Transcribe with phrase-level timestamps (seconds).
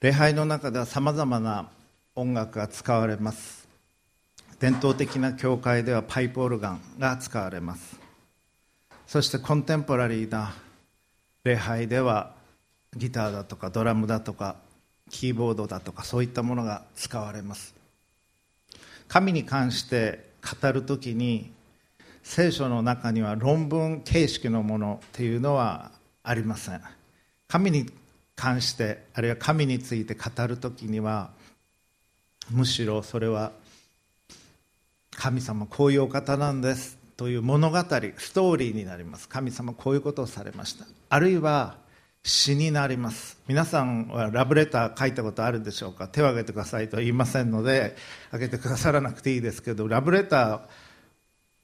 [0.00, 1.68] 礼拝の中ではさまざまな
[2.14, 3.66] 音楽が使われます。
[4.60, 7.98] 伝統的な教会ではパイプオルガンが使われます。
[9.08, 10.54] そしてコンテンポラリーな
[11.42, 12.32] 礼拝では
[12.96, 14.54] ギターだとかドラムだとか
[15.10, 17.74] キーボードだとかそういったものが使われます。
[19.08, 20.30] 神に関して
[20.62, 21.50] 語るときに
[22.22, 25.90] 聖書の中には論文形式のものっていうのは
[26.22, 26.80] ありません。
[27.48, 27.90] 神に
[28.40, 31.30] 関してあるいは神について語る時には
[32.52, 33.50] むしろそれは
[35.10, 39.28] 神様こういうお方なんですという物語ストーリーになります。
[39.28, 40.86] 神様こういうことをされました。
[41.08, 41.78] あるいは
[42.22, 43.38] 詩になります。
[43.48, 46.06] 皆さんはラブレター書いたことあるでしょうか？
[46.06, 47.96] 手を挙げてくださいとは言いませんので
[48.28, 50.60] 挙げてくださらなくていいですけどラブレター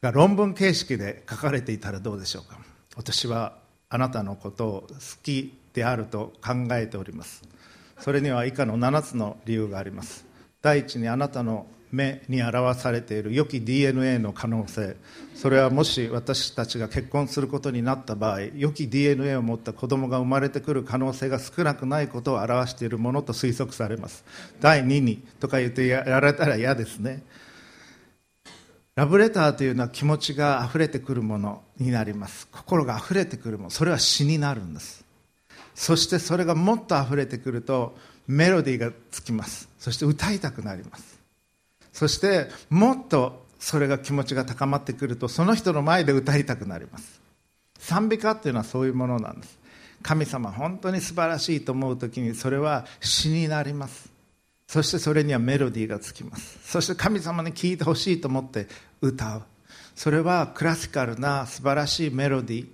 [0.02, 2.58] が論文形式で書かれていたらどうでしょうか？
[2.96, 7.42] 私はあなたのことを好きであると考えております。
[8.00, 10.24] それには以下の7つの理由があります。
[10.62, 14.96] 第一にあなたの目に表されている良き DNA の可能性。
[15.34, 24.24] それはもし私たちが結婚することになった場合良き DNA を持った子供が生まれてくる可能性が少なくないことを表しているものと推測されます。
[24.60, 27.22] 第2にとか言ってやられたら嫌ですね。
[28.96, 32.46] ラブレターというのは気持ちが溢れてくるものになります。
[32.52, 33.70] 心が溢れてくるもの。
[33.70, 35.03] それは詩になるんです。
[35.74, 39.68] そしてそれがもっと溢れてくるとメロディーがつきます。
[39.78, 41.20] そして歌いたくなります。
[41.92, 47.20] そしてもっとそれが気持ちが高まってくるとその人の前で歌いたくなります。
[47.78, 49.58] 賛美歌っていうのはそういうものなんです。
[50.02, 54.10] 神様本当に素晴らしいと思う時にそれは詩になります。
[54.66, 56.58] そしてそれにはメロディーがつきます。
[56.64, 58.66] そして神様に聴いてほしいと思って
[59.00, 59.42] 歌う。
[59.94, 62.66] それはクラシカルな素晴らしいメロディー。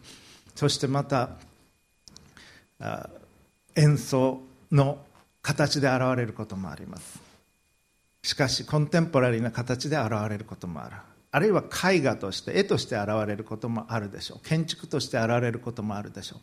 [0.54, 1.30] そしてまた
[3.76, 4.40] 演奏
[4.72, 4.98] の
[5.42, 7.20] 形で現れることもあります。
[8.22, 10.96] しかしコンテンポラリーな形で現れることもある。
[11.32, 14.46] あるいは絵画として絵として現れることもあるでしょう。
[14.46, 16.40] 建築として現れることもあるでしょう。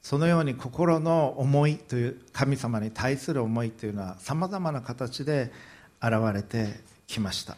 [0.00, 5.52] そのように心の思いという神様に対する思いというのはさまざまな形で
[6.02, 7.56] 現れてきました。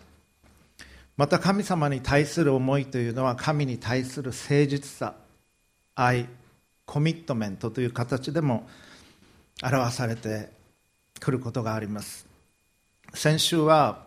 [1.17, 5.15] また神様に対する思いというのは神に対する誠実さ
[5.95, 6.27] 愛
[6.87, 8.69] コミットメントという形でも
[9.63, 10.51] 表されて
[11.21, 12.27] くることがあります。
[13.15, 14.05] 先週は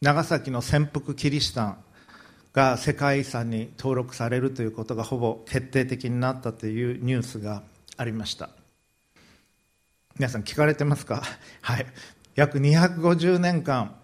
[0.00, 1.76] 長崎の潜伏キリシタン
[2.52, 7.62] が世界遺産に登録されるということがほぼ決定的になったというニュースが
[7.96, 8.50] ありました。
[10.18, 11.22] 皆さん聞かれてますか？
[11.62, 11.86] はい。
[12.34, 13.94] 約250年間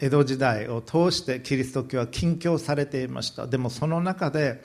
[0.00, 3.46] 江戸時代を通してキリスト教は禁教されていました。
[3.46, 4.62] でもその中で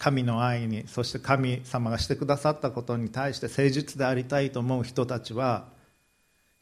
[0.00, 5.66] 神の愛にそして神様がしてくださったことに対して誠実でありたいと思う人たちは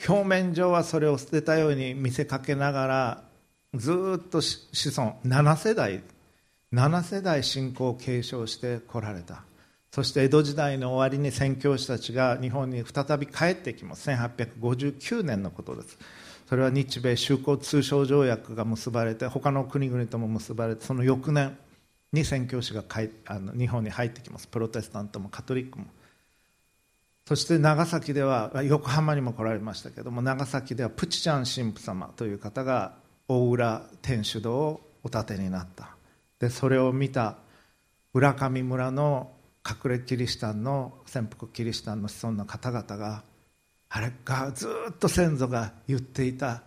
[0.06, 3.22] 表面上はそれを捨てたように見せかけながら
[3.75, 6.03] ずっと子孫7世代
[6.72, 9.44] 7世代信仰を継承してこられた。
[9.91, 14.10] そして江戸時代の終わりに宣教師たちが日本に再び帰ってきます。
[14.10, 15.99] 1859年のことです。
[16.49, 21.56] それは日米修好通商条約が結ばれて他の国々とも結ばれてその翌年
[22.12, 24.48] に宣教師がかいあの日本に入ってきます。
[24.48, 25.86] プロテスタントもカトリックも。
[27.26, 32.94] そして長崎では横浜にも来られましたけども長崎ではプチちゃん神父様という方が
[33.28, 35.91] 大浦天主堂をお建てになった。
[36.38, 37.36] でそれを見た
[38.14, 39.32] 浦上村の
[39.69, 43.22] 隠れキリシタンの潜伏キリシタンの子孫の方々が
[43.90, 46.62] あれがずっと先祖が言っていた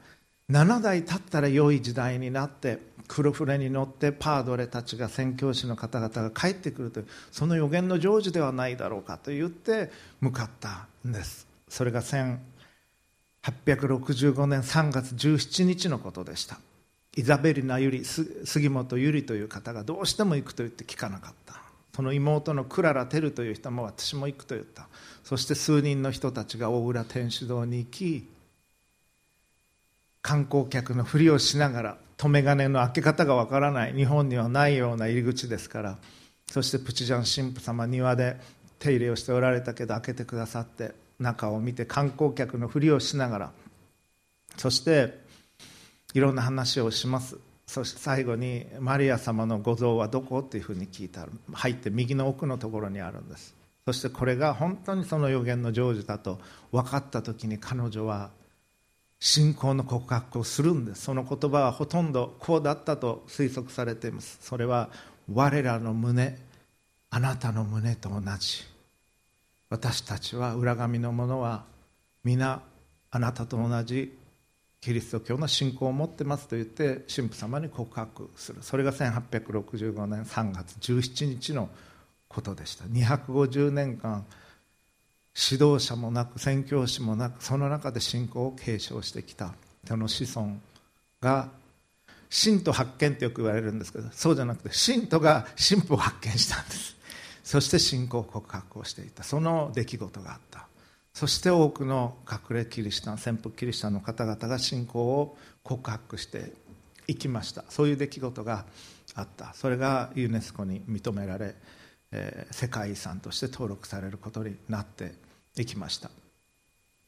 [0.52, 9.90] 7代経ったら良い時代になって黒船に乗ってパードレたちが宣教師の方々が帰ってくるというその予言の成就ではないだろうかと言って
[10.20, 11.48] 向かったんです。
[11.70, 16.60] それが1865年3月17日のことでした。
[17.16, 21.62] イザベリナ・ユリ杉本ゆりという方がどうしても行くと言って聞かなかった。
[21.96, 24.90] その妹のクララ・テルという人も私も行くと言った。
[25.24, 28.28] そして数人の人たちが大浦天主堂に行き
[30.22, 35.98] 観光客のふりをしながら留め金の開け方がわからない日本にはないような入り口ですから
[36.52, 38.38] そしてプチジャン神父様庭で
[38.78, 43.52] 手入れをしておられたけど開けてくださって中を見て観光客のふりをしながら
[44.58, 45.20] そして
[46.14, 56.40] いろんな話をしますそして最後に「マリア様の御像はどこ?」っていうふうに聞いたら入って右の奥のところにあるんですそしてこれが本当にその予言の成就だと
[56.72, 58.30] 分かった時に彼女は
[59.24, 61.04] 信仰の告白をするんです。
[61.04, 64.40] その言葉はほとんどこうだったと推測されています。
[64.42, 64.90] それは
[65.32, 66.36] 我らの胸
[67.12, 68.64] あなたの胸と同じ。
[69.70, 71.66] 私たちは裏紙のものは
[72.24, 72.64] 皆
[73.12, 74.18] あなたと同じ
[74.82, 78.64] キリスト教の信仰を持ってますと言って神父様に告白する。
[78.64, 81.70] それが1865年3月17日の
[82.28, 82.86] ことでした。
[82.86, 84.26] 250年間
[85.36, 89.54] 指導者もなく宣教師もなくその中で信仰を継承してきた。
[89.88, 90.58] その子孫
[91.22, 91.50] が
[92.30, 96.96] 信徒発見ってよく言われるんですけどそうじゃなくて信徒が神父を発見したんです。
[97.44, 99.24] そして信仰告白をしていた。
[99.24, 100.68] その出来事があった。
[101.14, 106.54] そして多くの隠れキリシタン潜伏キリシタンの方々が信仰を告白して
[107.08, 107.66] いきました。
[107.70, 108.66] そういう出来事が
[109.16, 109.54] あった。
[109.54, 111.56] それがユネスコに認められ、
[112.12, 115.14] えー、世界遺産として登録されることになって
[115.58, 116.10] いきました。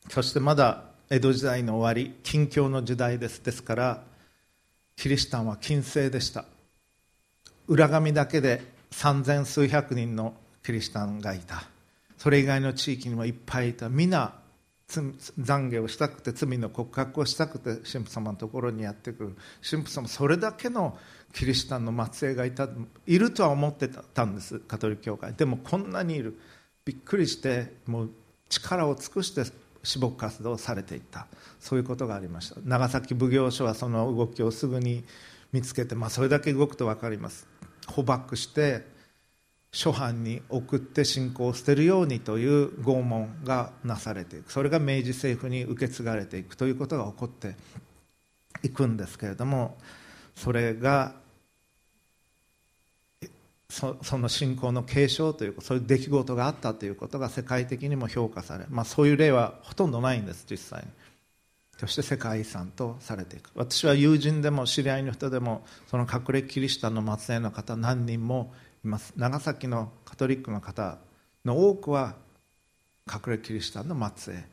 [0.10, 3.44] そしてまだ江戸時代の終わり近況の時代です。
[3.44, 4.04] ですから
[4.96, 6.46] キリシタンは禁制でした。
[7.68, 8.62] 裏紙だけで
[8.92, 11.64] 三千数百人のキリシタンがいた。
[12.18, 13.90] それ以外の地域にもいっぱいいた。
[13.90, 14.34] 皆
[14.90, 15.16] 懺
[15.70, 19.36] 悔をしたくて罪の告白をしたくて神父様のところにやってくる。
[19.68, 20.98] 神父様それだけの
[21.34, 22.68] キリシタンの末裔がいた。
[23.08, 24.60] いるとは思ってたんです。
[24.60, 25.34] カトリック教会。
[25.34, 26.38] でもこんなにいる。
[26.86, 28.10] びっくりしてもう
[28.50, 29.44] 力を尽くして
[29.84, 31.28] 死牧活動をされていった。
[31.60, 32.56] そういうことがありました。
[32.64, 35.04] 長崎奉行所はその動きをすぐに
[35.52, 37.48] 見つけて、まあ、それだけ動くと分かります。
[37.88, 38.86] 捕獲して
[39.72, 44.52] 諸藩に送って信仰を捨てるようにという拷問がなされていく。
[44.52, 47.56] それが明治政府に受け継がれていくということが起こって
[48.64, 49.78] いくんですけれども
[50.36, 51.14] それが
[53.74, 60.92] その信仰の継承というそういう出来事があったということが世界的にも評価され、まあ、そういう例はほとんどないんです実際に。
[61.80, 63.50] そして世界遺産とされていく。
[63.56, 68.54] 私は友人でも知り合いの人でもその隠れキリシタンの末裔の方何人も
[68.86, 69.12] います。
[69.18, 71.00] 長崎のカトリックの方
[71.44, 72.16] の多くは
[73.12, 74.44] 隠れキリシタンの末裔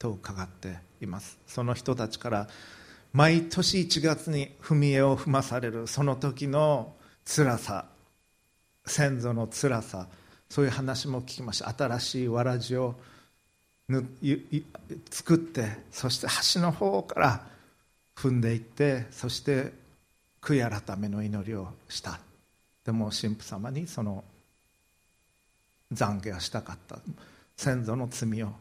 [0.00, 1.38] と伺っています。
[1.46, 2.48] その人たちから
[3.12, 7.86] 毎年1月に踏み絵を踏まされるその時の辛さ
[8.88, 10.06] 先祖の辛さ
[10.48, 11.72] そういう話も聞きました。
[11.72, 12.94] 新しいわらじを
[15.10, 17.46] 作ってそして橋の方から
[18.16, 19.72] 踏んでいってそして
[20.40, 22.18] 悔い改めの祈りをした。
[22.84, 24.24] でも神父様にその
[25.92, 26.98] 懺悔をしたかった。
[27.56, 28.52] 先祖の罪を。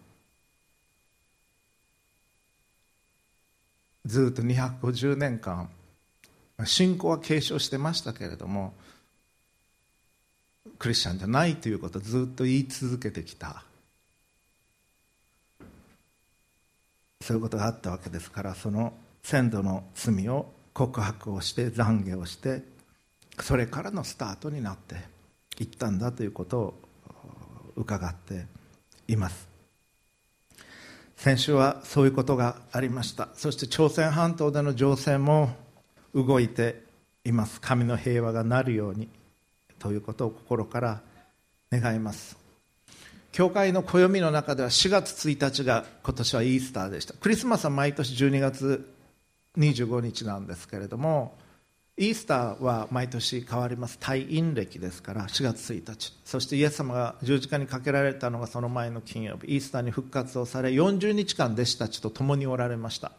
[4.05, 5.69] ずっと250年間
[6.65, 8.73] 信仰は継承してましたけれども
[10.79, 13.63] クリスチャンじゃないということをずっと言い続けてきた。
[17.21, 22.63] そういうことがあったわけですからその先祖の罪を告白をして懺悔をして
[23.41, 24.95] それからのスタートになって
[25.59, 26.73] いったんだということを
[27.75, 28.45] 伺って
[29.07, 29.47] います。
[31.17, 33.29] 先週はそういうことがありました。
[33.33, 35.49] そして朝鮮半島での情勢も
[36.13, 36.83] 動いて
[37.25, 37.59] います。
[37.59, 39.09] 神の平和がなるように。
[39.79, 41.01] ということを心から
[41.71, 42.37] 願います。
[43.31, 47.13] 教会の暦の中では4月1日が今年はイースターでした。
[47.13, 48.93] クリスマスは毎年12月
[49.57, 51.35] 25日なんですけれども
[51.99, 53.97] イースターは毎年変わります。
[53.99, 56.13] 退院暦ですから4月1日。
[56.25, 59.51] そしてイエス様が十字架にかけられたのがその前の金曜日。
[59.53, 63.13] イースターに復活をされ40日間弟子たちと共におられました。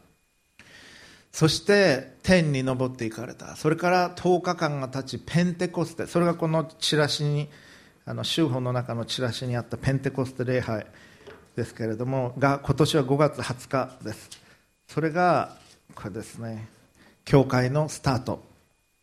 [1.38, 3.54] そして天に昇っていかれた。
[3.54, 6.08] それから10日間が経ちペンテコステ。
[6.08, 7.48] それがこのチラシに
[8.04, 10.84] あの州法の中のチラシにあったペンテコステ礼拝
[11.54, 14.30] ですけれどもが今年は5月20日です。
[14.88, 15.56] それが
[15.94, 16.66] これですね
[17.24, 18.42] 教会のスタート。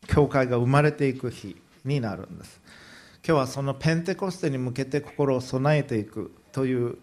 [0.05, 2.59] 教会が生まれていく日になるんです。
[3.25, 6.95] 今日はそのペンテコステに向けて心を備えていくという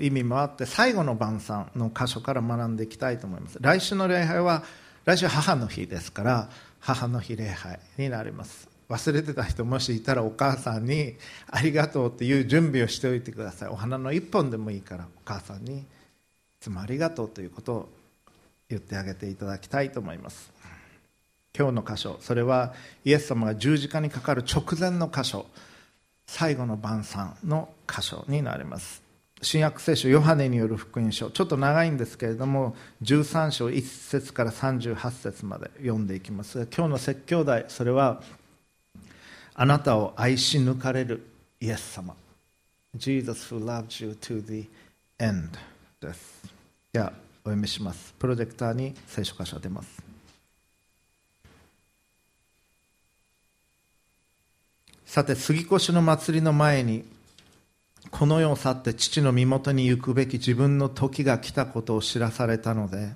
[0.00, 3.56] 意味もあって最後の晩餐の箇所から学んでいきたいと思います。
[3.60, 4.64] 来週の礼拝は
[5.04, 8.68] 来週母の日ですから母の日礼拝になります。
[8.88, 11.14] 忘れてた人もしいたらお母さんに
[11.48, 13.68] ありがとうっていう準備をしておいてください。
[13.68, 15.84] お花の一本でもいいからお母さんにい
[16.58, 17.88] つもありがとうということを
[18.68, 20.50] 言ってあげていただきたいと思います。
[21.56, 25.46] 今日の箇所それはイエス様が十字架にかかる直前の箇所。
[26.26, 29.02] 最後の晩餐の箇所になります。
[29.42, 31.30] 新約聖書ヨハネによる福音書。
[31.30, 36.58] ちょっと長いんですけれども13章1節から38節まで読んでいきます。
[36.58, 38.22] が今日の説教題それは
[39.54, 41.26] あなたを愛し抜かれる
[41.60, 42.14] イエス様。
[42.94, 44.68] Jesus who loved you to the
[45.18, 45.50] end
[46.00, 46.42] です。
[46.92, 47.12] では
[47.44, 48.14] お読みします。
[48.18, 50.15] プロジェクターに聖書箇所出ます。
[55.06, 57.04] さて杉越の祭りの前に
[58.10, 63.12] この世を去って父の身元に行くべき自分の時が来たことを知らされたので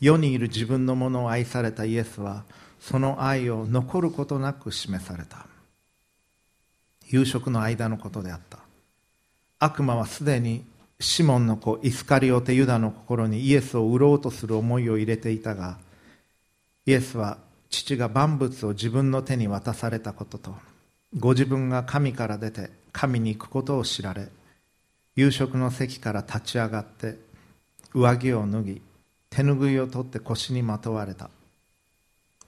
[0.00, 2.44] 世にいる自分のものを愛されたイエスは
[2.80, 5.46] その愛を残ることなく示された。
[7.08, 8.58] 夕食の間のことであった。
[9.58, 10.64] 悪魔はすでに
[11.00, 15.78] シモンの子イスカリオテユダの心にイエスを売ろうとする思いを入れていたが
[16.86, 17.38] イエスは
[17.70, 20.54] 父が万物を自分の手に渡されたことと
[21.16, 24.28] ご自分が神から出て神に行くことを知られ
[25.16, 27.18] 夕食の席から立ち上がって
[27.94, 28.82] 上着を脱ぎ
[29.30, 31.30] 手ぬぐいを取って腰にまとわれた。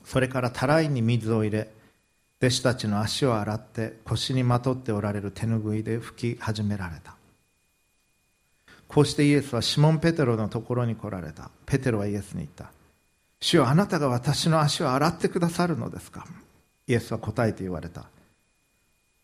[0.04, 1.70] それからたらいに水を入れ
[2.40, 7.16] 弟子たちの足を洗って腰にまとっておられる手ぬぐいで拭き始められた。
[8.88, 11.50] こうしてイエスはシモン・ペテロのところに来られた。
[11.66, 12.70] ペテロはイエスに言った。
[13.40, 16.26] 主よあなたが私の足を洗ってくださるのですか？
[16.86, 18.06] イエスは答えて言われた。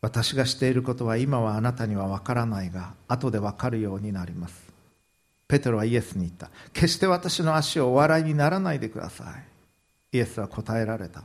[0.01, 4.67] 私がしていることは今はあなたには分からないが後で分かるようになります。
[5.49, 6.51] ペテロはイエスに言った。
[6.73, 9.25] 決して私の足をお笑いにならないでくださ
[10.13, 10.17] い。
[10.17, 11.23] イエスは答えられた。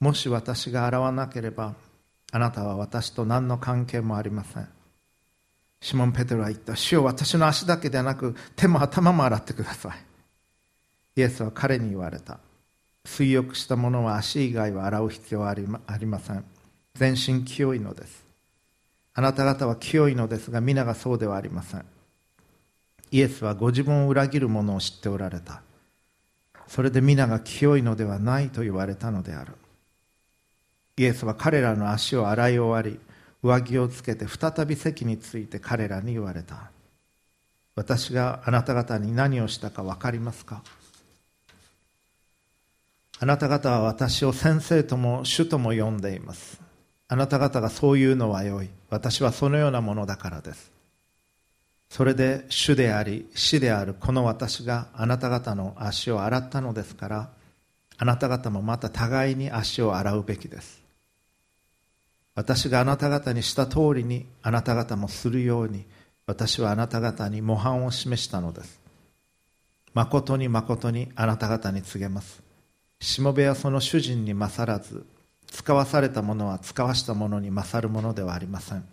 [0.00, 1.74] もし私が洗わなければ
[2.32, 4.68] あなたは私と何の関係もありません。
[5.80, 6.76] シモン・ペテロは言った。
[6.76, 11.20] 主よ私の足だけでなく手も頭も洗ってください。
[11.20, 12.38] イエスは彼に言われた。
[13.04, 16.44] 水浴した者は足以外は洗う必要はありません。
[17.00, 18.26] 全身清いのです。
[19.14, 21.86] あなた方は清いのですが皆がそうではありません。
[23.10, 25.62] イエスはご自分を裏切る者を知っておられた。
[26.66, 29.54] それで皆が清いのではないと言われたのである。
[30.98, 33.00] イエスは彼らの足を洗い終わり
[33.42, 36.70] 上着をつけて再び席について彼らに言われた。
[37.76, 40.62] 私があなた方に何をしたか分かりますか？
[43.20, 46.59] あなた方は私を先生とも主とも呼んでいます。
[47.12, 48.70] あなた方がそういうのはよい。
[48.88, 50.70] 私はそのようなものだからです。
[51.88, 57.30] それで主であり死であるこの私があなた方の足を洗ったのですから
[57.98, 60.84] あなた方もまた互いに足を洗うべきです。
[62.36, 65.84] 私があなた方にした通りにあなた方もするように
[66.28, 68.80] 私はあなた方に模範を示したのです。
[69.94, 72.40] 誠に誠にあなた方に告げます。
[73.00, 75.04] しもべはその主人に勝らず
[75.50, 78.84] 使わされたものは使わしたものに勝るものではありません。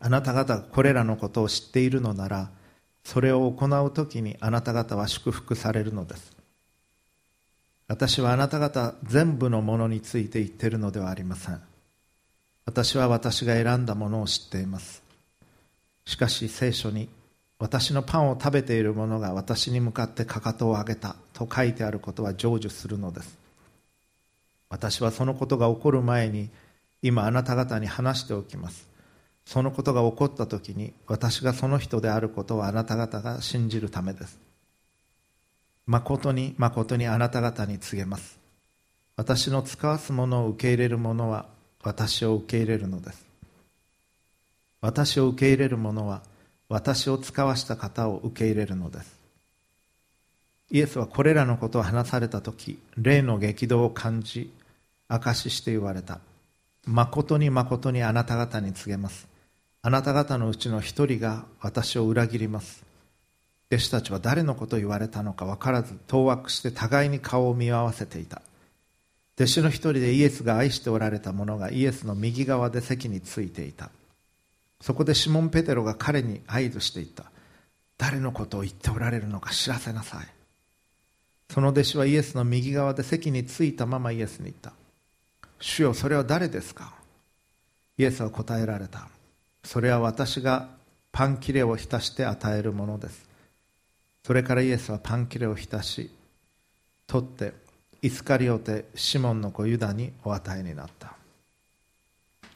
[0.00, 2.50] あなた方がこれらのことを知っているのなら
[3.04, 6.32] それを行う時にあなた方は祝福されるのです。
[7.88, 11.60] 私はあなた方全部のものについて言っているのではありません。
[12.64, 15.02] 私は私が選んだものを知っています。
[16.04, 17.08] しかし聖書に
[17.58, 23.41] 私のパンを食べている者が私に向かってかかとを上げたと書いてあることは成就するのです。
[24.72, 26.48] 私はそのことが起こる前に
[27.02, 28.88] 今あなた方に話しておきます。
[29.44, 34.40] そのことが起こった時に私がその人であることをあなた方が信じるためです。
[35.86, 38.38] 誠に誠にあなた方に告げます。
[39.14, 41.44] 私の使わすものを受け入れる者は
[41.84, 43.26] 私を受け入れるのです。
[44.80, 46.22] 私を受け入れる者は
[46.70, 49.20] 私を使わした方を受け入れるのです。
[50.70, 54.50] イエスはこれらのことを話された時霊の激動を感じ
[55.14, 56.20] 証しして言われた。
[56.86, 59.28] 誠に誠にあなた方に告げます。
[59.82, 62.84] あなた方のうちの一人が私を裏切ります。
[63.70, 68.42] 弟子たちは誰のことを言われたのか分からず当惑して互いに顔を見合わせていた。
[69.36, 73.90] 弟子の一人でイエスが愛しておられた者がイエスの右側で席についていた。
[74.80, 77.24] そこでシモン・ペテロが彼に合図していった。
[77.96, 80.26] 誰のことを言っておられるのか知らせなさい。
[81.50, 84.72] その弟子はイエスの右側で席についたままイエスに言った。
[85.62, 86.92] 主よそれは誰ですか？
[87.96, 89.08] イエスは答えられた。
[89.62, 90.68] それは私が
[91.12, 93.28] パン切れを浸して与えるものです。
[94.26, 96.10] それからイエスはパン切れを浸し
[97.06, 97.52] 取って
[98.02, 101.14] イスカリオテシモンの子ユダにお与えになった。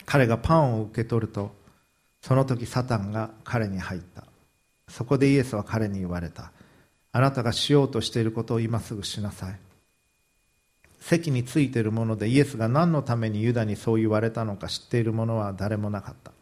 [0.04, 1.54] 彼がパンを受け取ると
[2.22, 4.24] その時サタンが彼に入った。
[4.88, 6.50] そこでイエスは彼に言われた。
[7.12, 9.56] あなたがしようとしていることを今すぐしなさい。
[11.06, 16.32] 席についているものでイエスが何のためにユダにそう言われたのか知っている者は誰もなかった。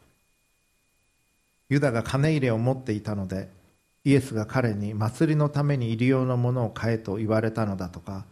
[1.68, 3.50] ユダが金入れを持っていたので
[4.04, 8.24] イエスが彼に祭りのために入り用のものを買えと言われたのだとか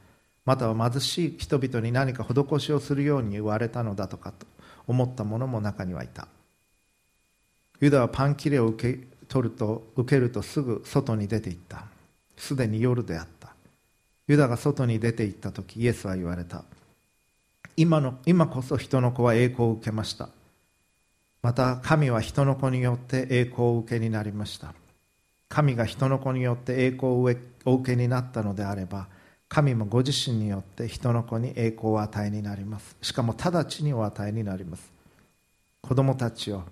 [0.47, 4.47] または貧しい人々に何か施しをするように言われたのだとかと
[4.87, 6.29] 思った者も中にはいた。
[7.81, 11.85] ユダはパン切れを受け取ると受けるとすぐ外に出て行った。
[12.37, 13.42] すでに夜であった。
[14.29, 16.65] ユダが外に出て行った時イエスは言われた。
[17.77, 20.29] 今の今こそ人の子は栄光を受けました。
[21.43, 24.75] また神は人の子によって栄光を受けになりました。
[25.49, 27.43] 神が人の子によって栄光を受
[27.85, 29.09] けになったのであれば
[29.49, 32.97] 神もご自身によって人の子に栄光を与えになります。
[33.03, 34.93] しかも直ちにお与えになります。
[35.83, 36.65] 子供たちよ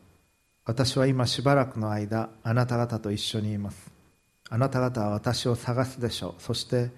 [0.64, 3.90] 私は今しばらくの間あなた方と一緒にいます。
[4.48, 6.42] あなた方は私を探すでしょう。
[6.42, 6.90] そして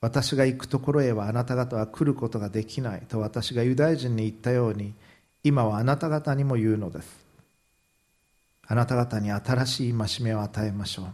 [0.00, 4.94] 私が行くところへはあなた方は来ることができないと私がユダヤ人に言ったように
[5.44, 7.20] 今はあなた方にも言うのです。
[8.66, 11.06] あなた方に新しい戒めを与えましょう。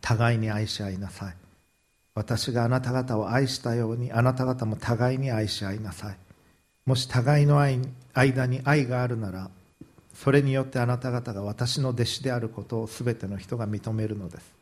[0.00, 1.34] 互いに愛し合いなさい。
[2.14, 6.16] 私があなた方を愛したようにあなた方も互いに愛し合いなさい。
[6.86, 7.60] もし互いの
[8.14, 9.50] 間に愛があるなら
[10.14, 14.57] それによってあなた方が私の弟子であることを全ての人が認めるのです。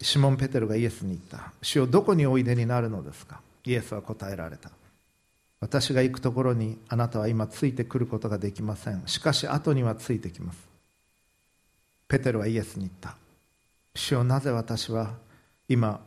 [0.00, 1.52] シモン・ペテロがイエスに言った。
[1.62, 3.40] 主をどこにおいでになるのですか？
[3.64, 4.70] イエスは答えられた。
[5.60, 9.02] 私が行くところにあなたは今ついてくることができません。
[9.06, 10.58] しかし後にはついてきます。
[12.06, 13.16] ペテロはイエスに言った。
[13.94, 15.14] 主よなぜ私は
[15.68, 16.00] 今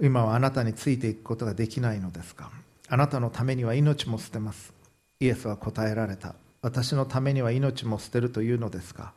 [0.00, 2.50] 今はあなたについていくことができないのですか？
[2.88, 4.72] あなたのためには命も捨てます。
[5.18, 6.34] イエスは答えられた。
[6.62, 9.12] 私のためには命も捨てるというのですか？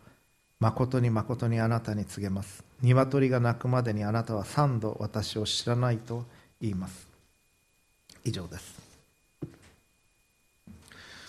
[0.60, 2.64] 誠に誠にあなたに告げます。
[2.82, 6.26] 鶏が鳴くまでにあなたは三度私を知らないと
[6.62, 7.08] 言います。
[8.24, 8.82] 以上です。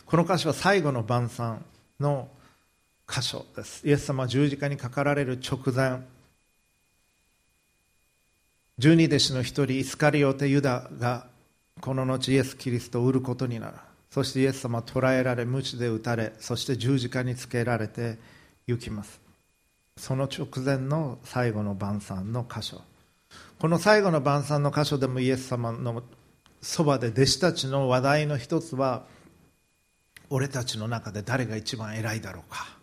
[0.07, 1.65] この箇所は最後の晩餐
[1.99, 2.29] の
[3.09, 3.87] 箇所です。
[3.87, 6.01] イエス様は十字架にかかられる直前
[8.79, 11.27] 十二弟子の一人イスカリオテ・ユダが
[11.81, 13.75] この後イエス・キリストを売ることになる。
[14.11, 18.17] そしてイエス様は捕らえられ鞭で打たれそして十字架につけられて
[18.67, 19.21] 行きます。
[19.97, 22.83] その直前の最後の晩餐の箇所。
[23.59, 26.03] この最後の晩餐の箇所でもイエス様の
[26.61, 29.05] そばで弟子たちの話題の一つは
[30.31, 32.77] 俺たちの中で誰が一番偉いだろうか。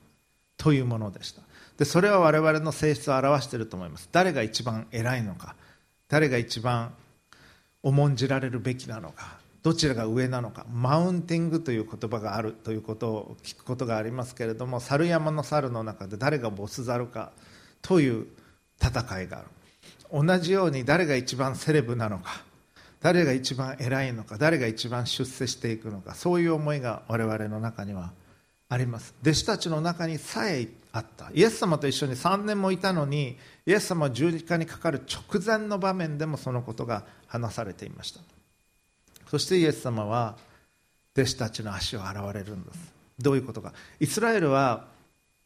[0.57, 1.41] というものでした。
[1.77, 4.07] でそれは我々の性質を表していると思います。
[4.11, 5.55] 誰が一番偉いのか。
[6.07, 6.93] 誰が一番
[7.81, 9.40] 重んじられるべきなのか。
[9.63, 17.31] どちらが上なのかマウンティングという言葉があるということを聞くことがありますけれども猿山の猿の中で誰がボス猿か
[17.81, 18.27] という
[18.81, 19.47] 戦いがある。
[20.11, 22.43] 同じように誰が一番セレブなのか
[23.01, 28.11] 誰が一番偉いのか誰が一番出世していくのかそういう思いが我々の中には
[28.67, 29.13] あります。
[29.21, 31.29] 弟子たちの中にさえあった。
[31.33, 38.21] イエス様と一緒に3年もいたのにイエス様は十字架にかかる直前の場面でもそのことが話されていました。
[39.31, 40.35] そしてイエス様は
[41.15, 42.93] 弟子たちの足を洗われるんです。
[43.17, 43.71] どういうことか。
[44.01, 44.87] イスラエルは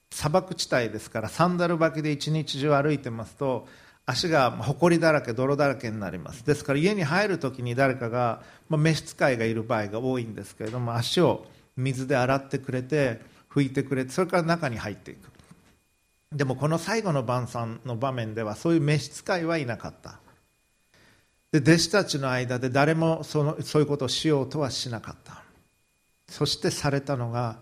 [0.09, 3.67] 砂漠地帯ですからサンダル履きで一日中歩いてますと
[4.07, 6.43] 足が埃だらけ泥だらけになります。
[6.43, 11.45] ですから家に入る時に誰かが、まあ、召使いがいる場合が多いんですけれども足を
[11.77, 13.21] 水で洗ってくれて
[13.51, 15.29] 拭いてくれてそれから中に入っていく。
[16.31, 20.24] でもこの最後の晩餐の場面ではそういう召使いはいなかった。
[21.59, 25.43] で弟子たちの間で誰もそのそういうことをしようとはしなかった。
[26.27, 27.57] そしてされたのが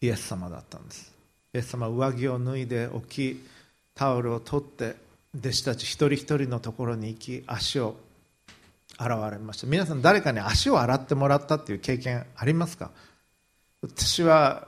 [0.00, 1.12] イエス様だったんです。
[1.52, 3.44] イエス様は上着を脱いで置き
[3.94, 4.96] タオルを取って
[5.38, 7.96] 弟子たち一人一人のところに行き足を
[8.96, 9.66] 洗われました。
[9.66, 12.90] 皆さん誰かに足を洗ってもらったっていう経験ありますか？
[13.82, 14.66] 私は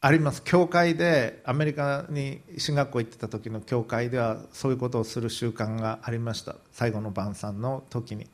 [0.00, 0.42] あります。
[0.44, 6.54] 教会でアメリカに進学校行ってた時の教会ではそういうことをする習慣がありました。
[6.70, 8.26] 最後の晩餐の時に。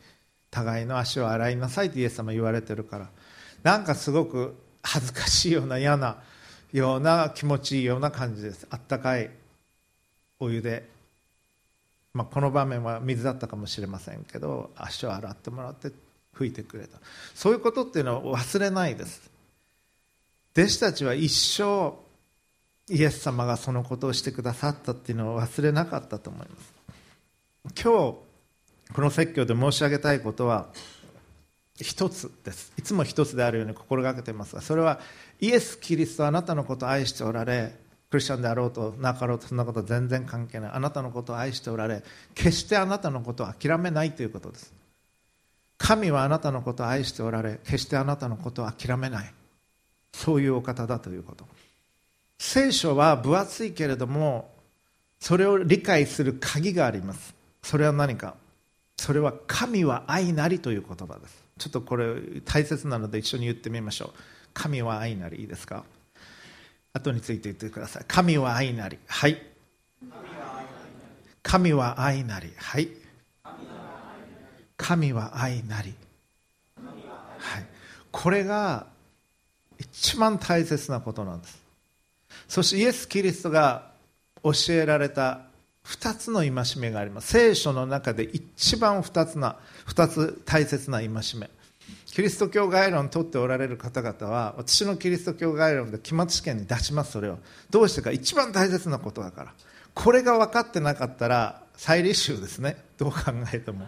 [0.50, 3.08] 互いの足を洗いなさいってイエス様言われてるから。
[3.64, 6.22] なんかすごく恥ずかしいような嫌な
[6.72, 8.66] ような気持ちいいような感じです。
[8.70, 9.30] あったかい
[10.38, 10.88] お湯で、
[12.12, 15.90] まあ、この場面は水だったかもしれませんけど足を洗ってもらって
[16.36, 16.98] 拭いてくれた。
[17.34, 19.33] そういうことっていうのは忘れないです。
[20.56, 21.94] 弟子たちは一生
[22.88, 26.74] イエス様がそのことをしてくださったっていうのを忘れなかったと思います。
[27.82, 28.24] 今日
[28.92, 30.68] この説教で申し上げたいことは
[31.80, 32.72] 一つです。
[32.78, 35.00] いつも一つであるように心がけていますがそれは
[35.40, 37.74] イエス・キリストあなたのことを愛しておられ
[38.10, 40.70] クリスチャンであろうとなかろうとそんなこと全然関係ない。
[40.72, 44.72] あなたのことを愛しておられ決してあなたのことを諦めないということです。
[45.78, 49.34] 神はあなたのことを愛しておられ決してあなたのことを諦めない。
[50.14, 51.44] そういうお方だということ。
[52.38, 54.54] 聖書は分厚いけれども
[55.18, 57.34] それを理解する鍵があります。
[57.62, 58.36] それは何か。
[58.96, 61.44] それは神は愛なりという言葉です。
[61.58, 64.18] ちょっとこれ大切なので一緒に言ってみましょう。
[64.54, 65.84] 神は愛なりいいですか？
[66.92, 68.04] 後について言ってください。
[68.06, 68.98] 神は愛なり。
[69.08, 69.42] はい。
[71.42, 72.52] 神は愛なり。
[72.56, 72.88] はい。
[74.76, 75.94] 神は愛なり。
[76.76, 77.66] はい。
[78.12, 78.86] これが
[79.78, 81.62] 一番大切なことなんです。
[82.48, 83.90] そしてイエス・キリストが
[84.42, 85.42] 教えられた
[85.86, 87.28] 2つの戒めがあります。
[87.28, 89.56] 聖書の中で一番2つな
[89.86, 91.50] 2つ大切な戒め。
[92.06, 97.38] キリスト教概論を取っておられる方々は私のキリスト教概論で期末試験に出しますそれを。
[97.70, 98.12] どうしてか。
[98.12, 99.54] 一番大切なことだから。
[99.94, 102.76] これが分かってなかったら再履修ですね。
[102.98, 103.18] どう考
[103.52, 103.86] えても。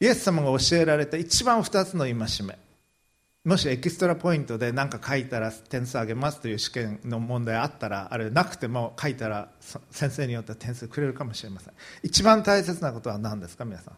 [0.00, 2.14] イエス様が教えられた一番2つの戒
[2.46, 2.58] め。
[3.46, 9.50] もしエキストラポイントで何か書いたら点数あげますという試験の問題あったらあれなくても書いたら
[9.92, 11.74] 先生によっては点数くれるかもしれません。
[12.02, 13.94] 一番大切なことは何ですか皆さん？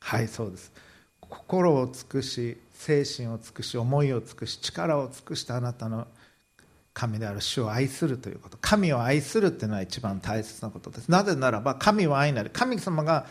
[0.00, 0.72] はいそうです。
[1.20, 6.08] 心を尽くし精神を尽くし思いを尽くし力を尽くしたあなたの
[6.92, 8.58] 神である主を愛するということ。
[8.60, 11.08] 神を愛するというのは一番大切なことです。
[11.08, 13.26] なぜならば神は愛なり神様が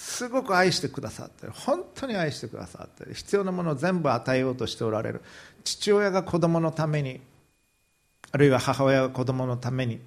[0.00, 1.52] すごく愛してくださってる。
[1.54, 3.12] 本当に愛してくださってる。
[3.12, 5.20] 必要なものを全部与えようとしておられる。
[5.62, 7.20] 父親が子供のために
[8.32, 10.00] あるいは母親が子供のために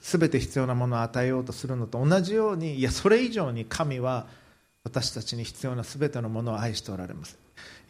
[0.00, 4.28] 全て必要なものを与えようとするのと同じようにいやそれ以上に神は
[4.84, 7.36] 私たちに必要な全てのものを愛しておられます。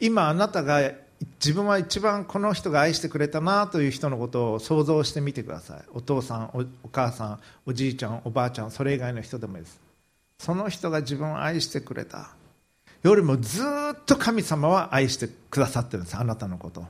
[0.01, 0.91] 今あなたが
[1.39, 5.81] 自分は一番この人が愛してくれたなという人のことを想像してみてください。
[5.93, 9.86] お父さんお母さんおじいちゃんおばあちゃんそれ以外の人でもいいです。
[10.39, 12.31] その人が自分を愛してくれた。
[13.03, 16.85] よりもずっと神様は愛してくださってるんですあなたのこと。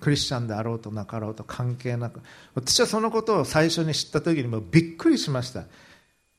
[0.00, 2.20] クリスチャンであろうとなかろうと関係なく。
[2.54, 5.64] 私はそのことを最初に知った時にもびっくりしました。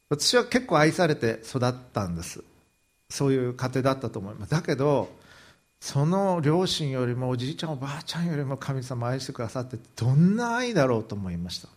[0.09, 2.43] 私は結構愛されて育ったんです。
[3.09, 4.51] そういう家庭だったと思います。
[4.51, 5.09] だけど
[5.79, 11.69] その両親よりもおじいちゃんおばあちゃんよりも神様を愛してくださってどんな愛だろうと思いました。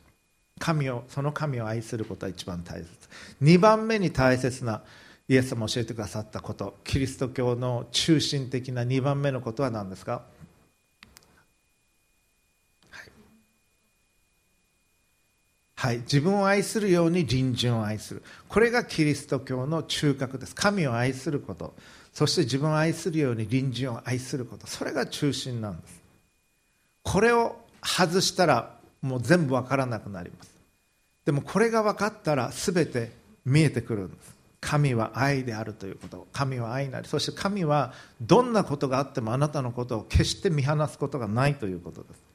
[0.58, 2.88] 神をその神を愛することは一番大切。
[3.42, 4.82] 2番目に大切な
[5.28, 6.76] イエス様教えてくださったこと。
[6.84, 10.22] キリスト教の中心的な2番目のことは何ですか？
[15.74, 18.24] はい、自分を愛するように隣人を愛する。
[18.48, 20.54] これがキリスト教の中核です。
[20.54, 21.72] 神を愛すること。
[22.12, 24.66] そして自分を愛するように隣人を愛すること。
[24.66, 26.02] それが中心なんです。
[27.04, 30.50] これを外したらもう全部分からなくなります。
[31.24, 33.12] でもこれが分かったら全て
[33.44, 34.38] 見えてくるんです。
[34.60, 42.28] 神は愛であるということ神は愛なりそして神はどんなことがあってもあなたのことを決して見放すことがないということです。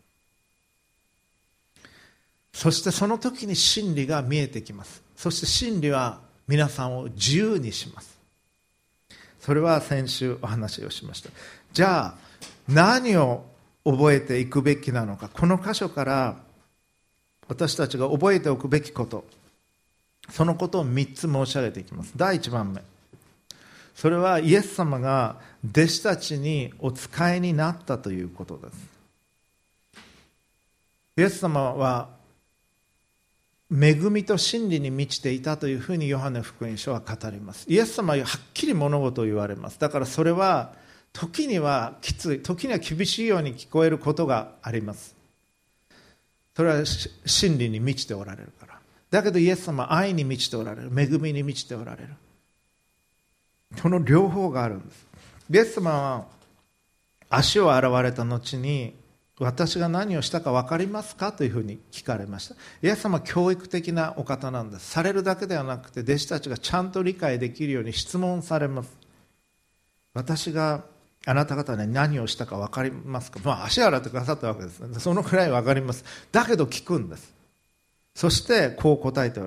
[2.54, 5.02] そしてその時に真理が見えてきます。
[5.15, 8.17] そして真理は皆さんを自由にします。
[9.39, 11.30] それは先週お話をしました。
[11.73, 12.15] じゃあ
[12.67, 13.43] 何を
[13.84, 15.30] 覚えていくべきなのか。
[15.30, 16.38] この箇所から
[17.48, 19.26] 私たちが覚えておくべきこと。
[20.30, 22.14] そのことを3つ申し上げていきます。
[22.16, 22.82] 第1番目。
[23.96, 28.94] それはイエス様が弟子たちにお使いになったということです。
[31.18, 32.10] イエス様は
[33.72, 37.66] 恵みと真理に満ちていたというふうにヨハネ福音書は語ります。
[37.70, 39.80] イエス様ははっきり物事を言われます。
[39.80, 40.74] だからそれは
[41.12, 45.23] 時にはきつい時には厳しいように聞こえることがあります。
[46.56, 46.86] それは
[47.26, 48.80] 真理に満ちておられるから。
[49.10, 50.92] だけどイエス様は愛に満ちておられる。
[50.96, 52.10] 恵みに満ちておられる。
[53.82, 55.08] この両方があるんです。
[55.52, 56.26] イエス様は
[57.30, 58.96] 足を洗われた後に
[59.39, 62.56] 私が何をしたか分かりますかというふうに聞かれました。
[62.82, 64.92] イエス様は教育的なお方なんです。
[64.92, 68.96] されるだけではなくて弟子たちがちゃんと理解できるように質問されます。
[70.13, 70.86] 私が
[71.26, 74.82] あなた方に何をしたか分かりますか、まあ、足洗ってくださったわけです。
[75.00, 76.04] そのくらい分かります。
[76.32, 77.34] だけど聞くんです。
[78.16, 79.40] そしてこう答えて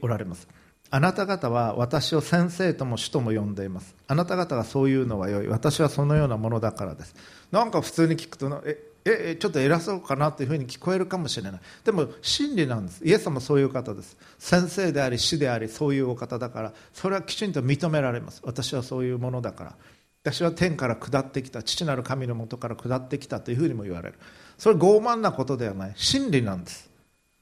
[0.00, 0.48] おられます。
[0.90, 3.94] あなた方は私を先生とも主とも呼んでいます。
[4.08, 5.48] あなた方がそういうのは良い。
[5.48, 7.14] 私はそのようなものだからです。
[7.50, 11.60] なんか普通に聞くとええちょっと偉そうかなというふうに聞こえるかもしれない。
[11.84, 13.04] でも真理なんです。
[13.04, 14.16] イエス様そういう方です。
[14.38, 18.42] 先生であり師でありそういうお方だからそれはきちんと認められます。
[18.44, 19.76] 私はそういうものだから。
[20.24, 24.18] 私は天から下ってきた父なる神のもとから下ってきたというふうにも言われる。
[24.56, 25.92] それ傲慢なことではない。
[25.96, 26.88] 真理なんです。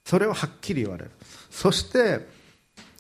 [0.05, 1.11] それをはっきり言われる。
[1.51, 2.27] そして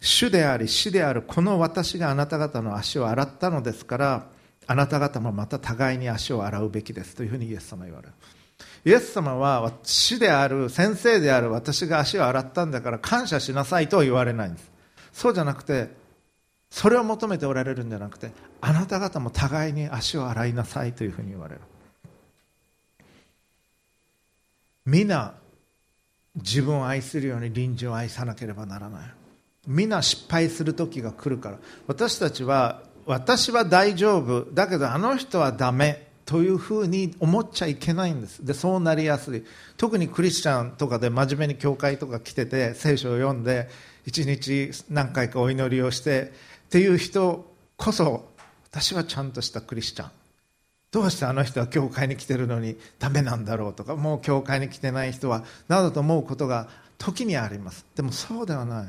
[0.02, 4.26] 主であり死であるこの私があなた方の足を洗ったのですから
[4.66, 8.14] あなた方もまた互いに足を洗うべきですというふうにイエス様は言われる。
[8.84, 14.70] イエス様は死である先生である私が足を洗ったんだから感謝しなさいとは言われないんです。
[15.12, 15.88] そうじゃなくて
[16.70, 18.30] それを求めておられるんじゃなくて
[18.60, 21.60] あなた方も互いに足を洗いなさいというふうに言われる。
[24.86, 25.34] 皆
[26.34, 29.10] 自分を愛するように隣人を愛さなければならない。
[29.66, 31.58] 皆失敗する時が来るから。
[31.86, 34.46] 私たちは私は大丈夫。
[34.52, 38.44] だけどあの人はダメというふうに思っちゃいけないんです。
[38.44, 39.44] でそうなりやすい。
[39.76, 43.68] 特にクリスチャンとかで真面目に教会とか来てて聖書を読んで
[44.06, 46.32] 一日何回かお祈りをして
[46.70, 48.28] っていう人こそ
[48.70, 50.10] 私はちゃんとしたクリスチャン。
[50.92, 57.84] どうしてあの人は教会に来てるのにダメなんだろうとかもう教会に来てない人はなどと思うことが時にあります。
[57.96, 58.86] でもそうではない。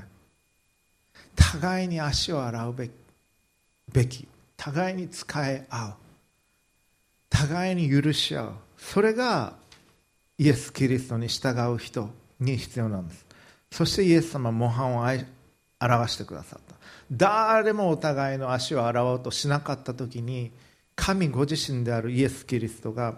[1.35, 2.75] 互いに足を洗う
[3.91, 4.27] べき。
[4.57, 5.93] 互いに使え合う。
[7.31, 8.53] 互いに許し合う。
[8.77, 9.55] それが
[10.37, 13.25] イエス・キリストに従う人に必要なんです。
[13.71, 15.01] そしてイエス様は模範を
[15.79, 16.80] 表してくださった。
[17.11, 20.51] 誰もお互いの足を洗おうとしなかった時に
[20.95, 23.15] 神ご自身であるイエス・キリストが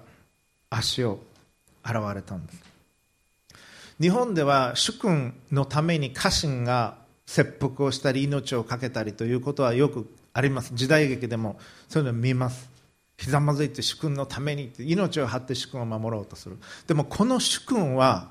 [0.70, 1.20] 足を
[1.84, 2.60] 洗われたんです。
[4.02, 10.72] 日本では主君のために家臣が切腹をしたり命を懸けたりということはよくあります。
[10.74, 12.70] 時代劇でもそういうのを見ます。
[13.18, 16.58] ひざまずいて主君のためにって命を張って主君を守ろうとする。
[16.88, 18.30] でもこの主君は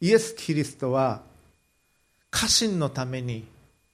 [0.00, 1.22] イエス・キリストは
[2.30, 3.46] 家臣のために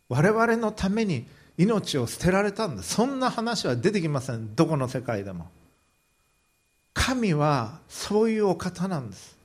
[0.09, 1.27] 我々のために
[1.59, 4.55] 命を捨てられたんですそんな話は出てきません。
[4.55, 5.49] どこの世界でも。
[6.92, 9.37] 神はそういうお方なんです。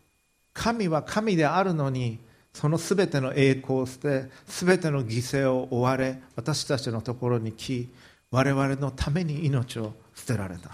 [0.54, 2.20] 神は神であるのに
[2.54, 7.88] その全ての栄光を捨て全ての犠牲を追われ私たちのところに来
[8.30, 10.72] 我々のために命を捨てられた。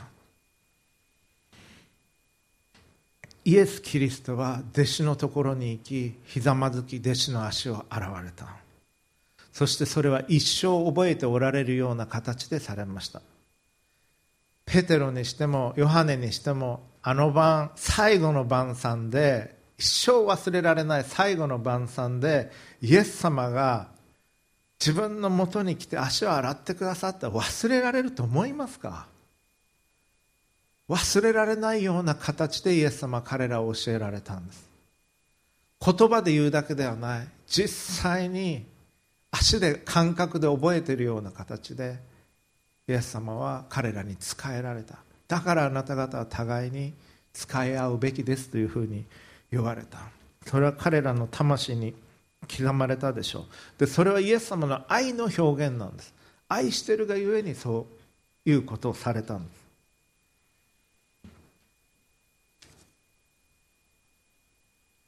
[3.45, 8.66] イエス・キリストは弟子のところに行きひざまずき弟子の足を洗われた。
[9.57, 13.23] そしてそれは一生覚えておられるような形でされました。
[14.65, 22.51] ペテロにしてもヨハネにしてもあの晩最後の晩餐で一生忘れられない最後の晩餐で
[22.83, 23.87] イエス様が
[24.79, 29.07] 自分のもとに来て足を洗ってくださって忘れられると思いますか？
[30.87, 34.69] 忘れられないような形でイエス様彼らを教えられたんです。
[35.83, 37.27] 言葉で言うだけではない。
[37.47, 38.76] 実際に
[39.31, 41.99] 足で感覚で覚えているような形で
[42.87, 44.99] イエス様は彼らに仕えられた。
[45.27, 46.93] だからあなた方は互いに
[47.33, 49.03] 使い合うべきですというふうに
[49.51, 49.99] 言われた。
[50.45, 51.93] それは彼らの魂に
[52.49, 53.45] 刻まれたでしょう。
[53.79, 56.13] でそれはイエス様の愛の表現なんです。
[56.47, 57.85] 愛してるがゆえにそ
[58.45, 59.67] ういうことをされたんです。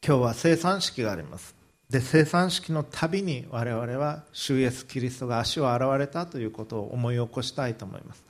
[0.05, 1.58] 今日は生産式があります。
[1.89, 8.23] で生産式のたびに我々は主イエス・キリストが足を洗われたということを思い起こしたいと思います。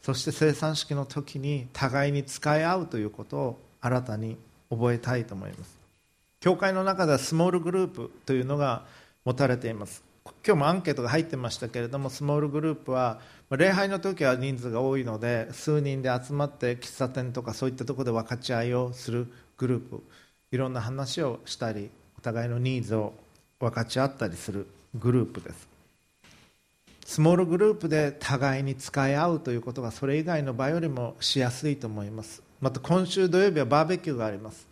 [0.00, 4.36] そして生産式の時に互いに使い合うということを新たに
[4.70, 5.76] 覚えたいと思います。
[6.38, 8.84] 教会の中ではスモールグループというのが
[9.24, 10.04] 持たれています。
[10.46, 13.20] 今日もアンケートが入ってましたけれどもスモールグループは
[13.50, 20.02] 礼拝の時は人数が多いので数人で集まって喫茶店とかそういったところで分かち合いをするグループ
[20.52, 23.14] いろんな話をしたりお互いのニーズを
[23.58, 25.68] 分かち合ったりするグループです。
[27.06, 32.42] スモールグループで互いに使い合うということがそれ以外の場よりもしやすいと思います。
[32.60, 34.68] また今週土曜日はバーベキューがあります。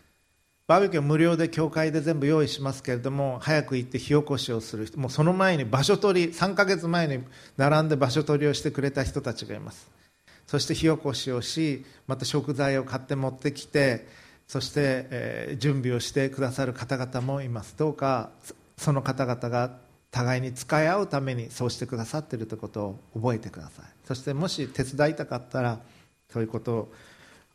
[0.66, 7.24] バーベキュー無料で教会で全部用意しますけれども早く行って火起こしをする人もうその前に場所取り3ヶ月前に
[7.56, 9.88] 並んで場所取りをしてくれた人たちがいます。
[10.46, 17.76] そして火起こしをしまた食材を買って持ってきてそして、えー、準備をしてくださる方々もいます。
[17.76, 18.30] どうか
[18.78, 19.76] その方々が
[20.10, 23.84] 互いに使い合うためにそうしてくださっているということを覚えてください。
[24.04, 25.78] そしてもし手伝いたかったら
[26.32, 26.90] そういうこと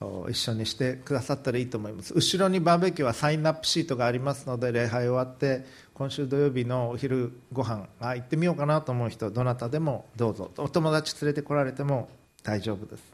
[0.01, 2.13] を一緒にしてくださったらいいと思います。
[2.13, 10.51] 後ろにバーベキューはサインアップシートがありますので礼拝終わって今週土曜日のお昼ご飯あ行ってみようかなと思う人どなたでもどうぞ。
[10.57, 12.07] お友達連れてこられても
[12.43, 13.12] 大丈夫です。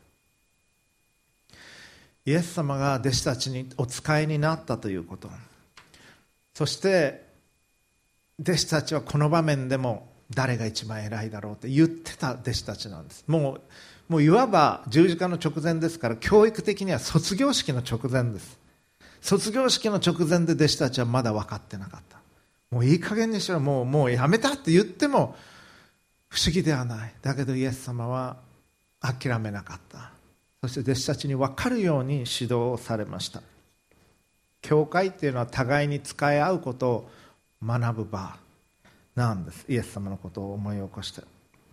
[2.26, 5.30] イエス様が弟子たちにお使いになったということ。
[6.54, 7.28] そして
[8.42, 13.24] 弟子たちはこの場面でも誰が一番偉いだろうって言ってた弟子たちなんです。
[13.28, 13.62] もう
[14.10, 18.58] もういわば十字架の直前ですから教育的には卒業式の直前です。
[19.22, 22.18] 卒業式の直前で弟子たちはまだ分かってなかった。
[22.72, 25.36] もういい加減にしろもうもうやめたって言っても
[26.28, 27.14] 不思議ではない。
[27.22, 28.38] だけどイエス様は
[29.02, 30.12] 諦めなかった。
[30.62, 33.42] そして弟子たちに分かるように指導をされました。
[34.62, 37.10] 教会っていうのは互いに使い合うことを
[37.64, 38.38] 学ぶ場
[39.16, 39.66] なんです。
[39.70, 41.22] イエス様のことを思い起こして。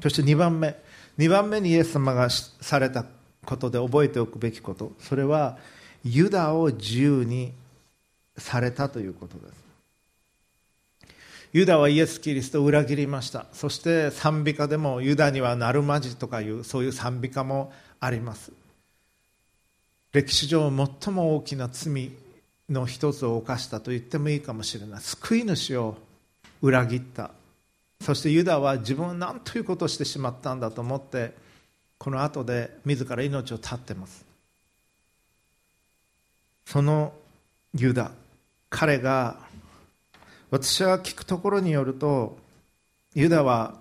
[0.01, 0.77] そして2番目。
[1.19, 3.05] 2番目にイエス様がされた
[3.45, 4.93] ことで覚えておくべきこと。
[5.01, 5.59] それは
[6.05, 7.53] ユダを自由に
[8.39, 9.67] されたということです。
[11.53, 13.47] ユダはイエス・キリストを裏切りました。
[13.53, 18.53] そして賛美歌でもユダにはなるまじとかいうそういう賛美歌もあります。
[20.17, 20.71] 歴史上
[21.03, 22.11] 最も大きな罪
[22.71, 25.01] の一つを犯したと言ってもいいかもしれない。
[25.03, 25.99] 救い主を
[26.63, 27.33] 裏切った。
[28.01, 31.35] そしてユダは自分は何ということをしてしまったんだと思って
[31.99, 34.25] この後で自ら命を絶ってます。
[36.65, 37.13] その
[37.75, 38.11] ユダ
[38.71, 39.37] 彼が
[40.51, 42.39] 私は聞くところによると
[43.13, 43.75] ユダは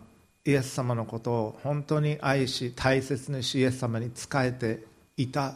[0.44, 4.84] イエス様のことを本当に愛し大切にしイエス様に仕えて
[5.16, 5.56] いた。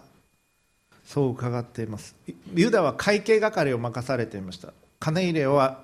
[1.09, 2.15] そう伺っています。
[2.53, 4.73] ユダは会計係を任されていました。
[4.99, 5.81] 金入れをあ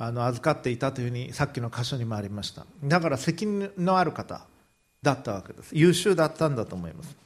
[0.00, 2.66] の預かっていたというふうにさっきの箇所にもありました。
[2.82, 4.40] だから責任のある方
[5.00, 5.76] だったわけです。
[5.76, 7.16] 優秀だったんだと思います。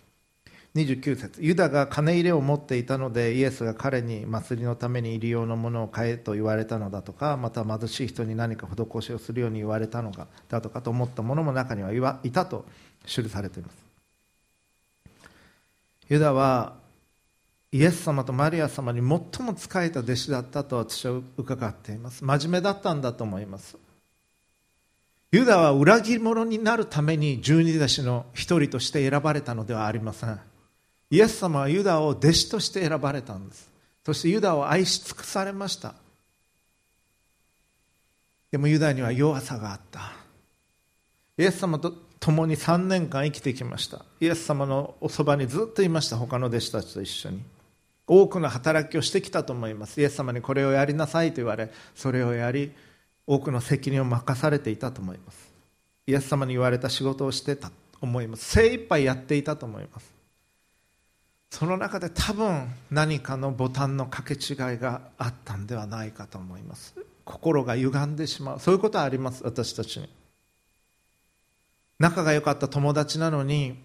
[0.75, 1.43] 29節。
[1.43, 12.67] ユダが金入れを持っていたのでイエスが彼に祭りのために入り用のものを買えと言われたのだとかまた貧しい人に何か施しをするように言われたのかだとかと思った者も中にはいたと
[13.07, 13.77] 記されています。
[16.11, 16.82] ユダは
[17.73, 19.07] イエス様とマリア様に最
[19.47, 22.23] も仕えた弟子だったと私は伺っています。
[22.23, 23.79] 真面目だったんだと思います。
[25.33, 30.39] ユダは裏切り者になるために十二弟子の一人として選ばれたのではありません。
[31.09, 33.71] イエス様はユダを弟子として選ばれたんです。
[34.05, 35.95] そしてユダを愛し尽くされました。
[38.51, 40.13] でもユダには弱さがあった。
[41.39, 44.05] イエス様と共に3年間生きてきました。
[44.21, 46.19] イエス様のおそばにずっといました。
[46.19, 47.43] 他の弟子たちと一緒に。
[48.07, 50.01] 多くの働きをしてきたと思います。
[50.01, 52.73] イエス様にこれをやりなさいと言われそれをやり
[53.27, 55.53] 多くの責任を任されていたと思います。
[56.07, 58.45] イエス様に言われた仕事をしてたと思います。
[58.45, 60.13] 精一杯やっていたと思います。
[61.51, 66.95] その中で多分何かのボタンの掛け違いがあったんではないかと思います。
[67.25, 68.61] 心が歪んでしまう。
[68.61, 70.09] そういうことはあります私たちに。
[71.99, 73.77] 仲が良かった友達なのに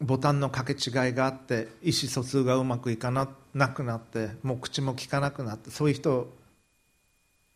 [0.00, 3.26] ボタンの掛け違いがあって意思疎通がうまくいかな
[3.68, 6.28] くなってもう口も利かなくなってそういう人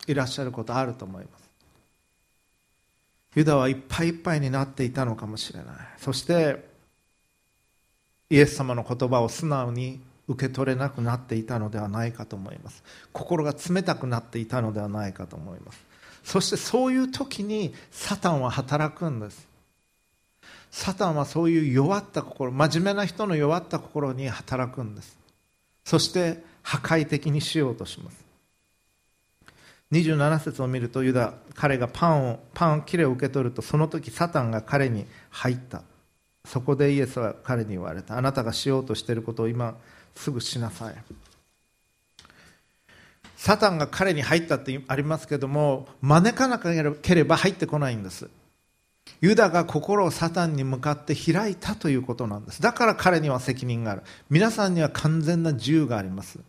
[0.07, 1.41] いらっしゃることあると思います。
[3.35, 5.75] ユダはいっぱいいっぱいになっていたのかもしれない。
[5.97, 6.65] そして
[8.29, 12.83] イエス様の言葉を素直に受け取れなくなっていたのではないかと思います。
[13.13, 15.79] 心が冷たくなっていたのではないかと思います。
[16.23, 19.50] そしてそういう時にサタンは働くんです。
[20.71, 25.17] サタンはそういう弱った心真面目な人の弱った心に働くんです。
[25.83, 28.23] そして破壊的にしようとします。
[29.91, 35.83] 27節を見るとユダ彼がパンをパン切れを受け取るとその時サタンが彼に入った。
[36.45, 38.17] そこでイエスは彼に言われた。
[38.17, 39.75] あなたがしようとしていることを今
[40.15, 40.95] すぐしなさい。
[43.35, 48.29] サタンが彼に入ったってありますけども招かなければ入ってこないんです。
[49.21, 52.61] ユダが心をサタンに向かって開いたということなんです。
[52.61, 54.01] だから彼には責任がある。
[54.31, 56.39] 皆さんには完全な自由があります。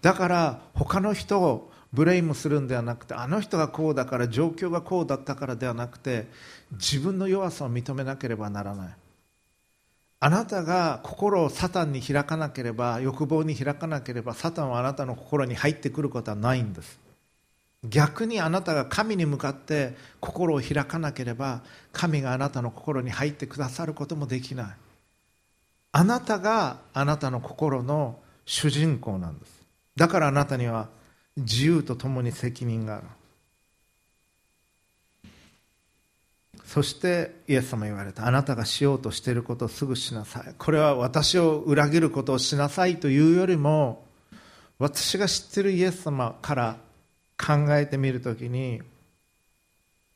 [0.00, 6.26] だから他の人をブレイムするんではなくてあの人がこうだから状況がこうだったからではなくて
[6.72, 8.96] 自分の弱さを認めなければならない。
[10.24, 17.01] あなたが心をサタンに開かなければ欲望に開かなければサタンはあなたの心に入ってくることはないんです。
[17.84, 24.66] 逆にあなたが神に向かって心を開かなければ神があなたの心に入ってくださることもできない。
[25.92, 29.62] あなたがあなたの心の主人公なんです。
[29.96, 30.88] だからあなたには
[31.36, 33.06] 自由とともに責任がある。
[36.64, 38.26] そしてイエス様言われた。
[38.26, 40.54] あなたがしようとしていることをすぐしなさい。
[40.56, 44.06] これは私を裏切ることをしなさいというよりも
[44.78, 46.76] 私が知っているイエス様から
[47.38, 48.82] 考えてみるときに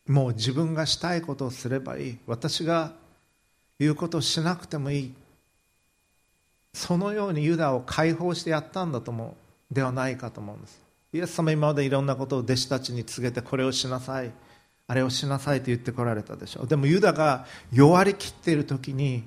[0.06, 2.18] もう自分がしたいことをすればいい。
[2.26, 2.92] 私が
[3.78, 5.14] 言うことをしなくてもいい。
[6.72, 9.34] そのようにユダを解放してやったんだと思
[9.70, 10.80] うではないかと思うんです。
[11.12, 14.30] イエス様今までいろんなことを弟子たちに告げてこれをしなさい。
[14.88, 16.66] あれをしなさいと言ってこられたでしょう。
[16.68, 19.24] でもユダが弱りきっている時に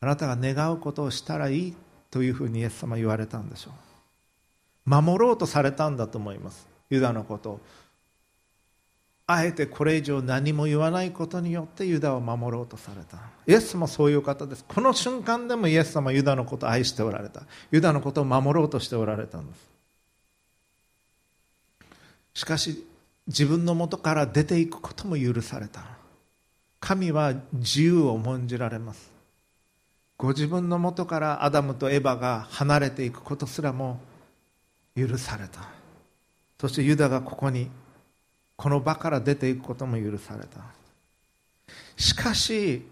[0.00, 1.76] あなたが願うことをしたらいい
[2.10, 4.90] というふうにイエス様言われたんでしょう。
[4.90, 6.68] 守ろうとされたんだと思います。
[6.90, 7.60] ユダのこと。
[9.28, 13.18] あえてこれ以上何も言わないことによってユダを守ろうとされた。
[13.46, 14.64] イエスもそういう方です。
[14.68, 17.42] この瞬間でもイエス様はユダのことを愛しておられた。
[17.72, 19.76] ユダのことを守ろうとしておられたんです。
[22.34, 22.86] しかし
[23.26, 25.84] 自分のもとから出ていくことも許された。
[26.78, 29.10] 神は自由を重んじられます。
[30.18, 33.98] ご自分のもとからアダムとエバが離れていくことすらも
[34.96, 35.75] 許された。
[36.60, 37.70] そしてユダがここに
[38.56, 40.60] この場から出ていくことも許された。
[41.96, 42.86] しかし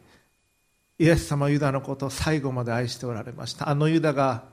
[0.99, 3.69] イエス様ユダのことを最後まで愛しておられました。
[3.69, 4.45] あのユダが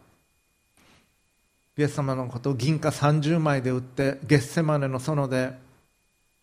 [1.78, 5.54] イエス様のことを銀貨30枚で売ってゲッセマネの園で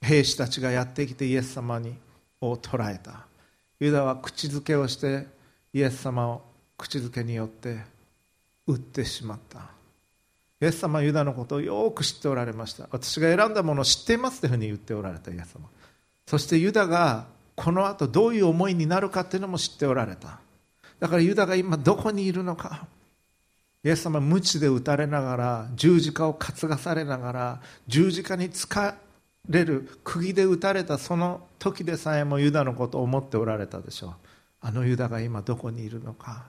[0.00, 1.94] 兵士たちがやってきてイエス様に
[2.40, 3.26] を捕らえた。
[3.80, 5.26] ユダは口づけをして
[5.72, 6.42] イエス様を
[6.76, 7.78] 口づけによって
[8.66, 9.77] 撃ってしまった。
[10.60, 12.88] イエス様はユダのことをよく知っておられました。
[12.90, 15.68] 私が選んだものを知っていますというふうに言っておられたイエス様。
[16.26, 20.40] そしてユダがこの後どういう思いになるかというのも知っておられた。
[20.98, 22.86] だからユダが今どこにいるのか。
[23.84, 28.94] イエス様は鞭で打たれながら十字架を担がされながら十字架に疲
[29.48, 34.14] れる釘で打たれたその時でさえもユダのことを思っておられたでしょう。
[34.60, 36.46] あのユダが今どこにいるのか。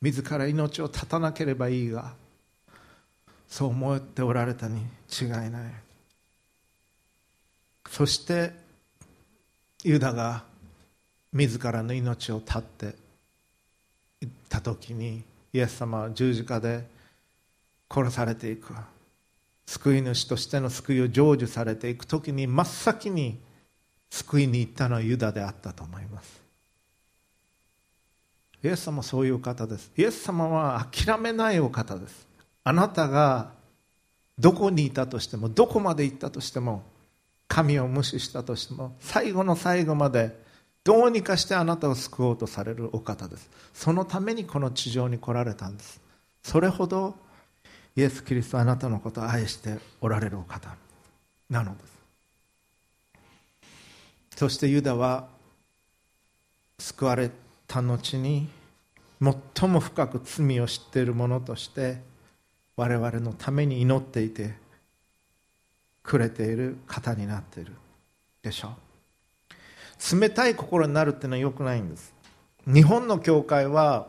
[0.00, 2.14] 自ら命を絶たなければいいが
[3.52, 5.50] そう思っておられたに違いない。
[7.86, 8.50] そして
[9.84, 10.44] ユダが
[11.34, 12.94] 自らの命を絶って
[14.22, 15.22] いった時に
[15.52, 16.86] イエス様は十字架で
[17.90, 18.72] 殺されていく。
[19.66, 23.38] 救い主としての救いを成就されていく時に真っ先に
[24.08, 26.40] 救いに行ったのはユダであったと思います。
[28.64, 29.90] イエス様はそういう方です。
[29.94, 32.31] イエス様は諦めないお方です。
[32.64, 33.52] あなたが
[34.38, 36.82] どこにいたとしてもどこまで行ったとしても
[37.48, 40.40] 神を無視したとしても最後の最後まで
[40.84, 43.48] どうにかしてあなたを救おうとされるお方です。
[43.72, 46.00] そのためにこの地上に来られたんです。
[46.42, 47.14] それほど
[47.94, 50.74] イエス・キリストはあなたのことを愛しておられるお方
[51.50, 51.92] なのです。
[54.36, 55.28] そしてユダは
[56.78, 57.30] 救われ
[57.68, 58.48] た後に
[59.20, 62.02] 最も深く罪を知っている者として
[62.76, 64.54] 我々のために祈っていて
[66.02, 67.72] くれている方になっている。
[68.42, 68.70] でしょ？
[70.16, 72.12] う冷たい心になるっていうのはよくないんです。
[72.66, 74.08] 日本の教会は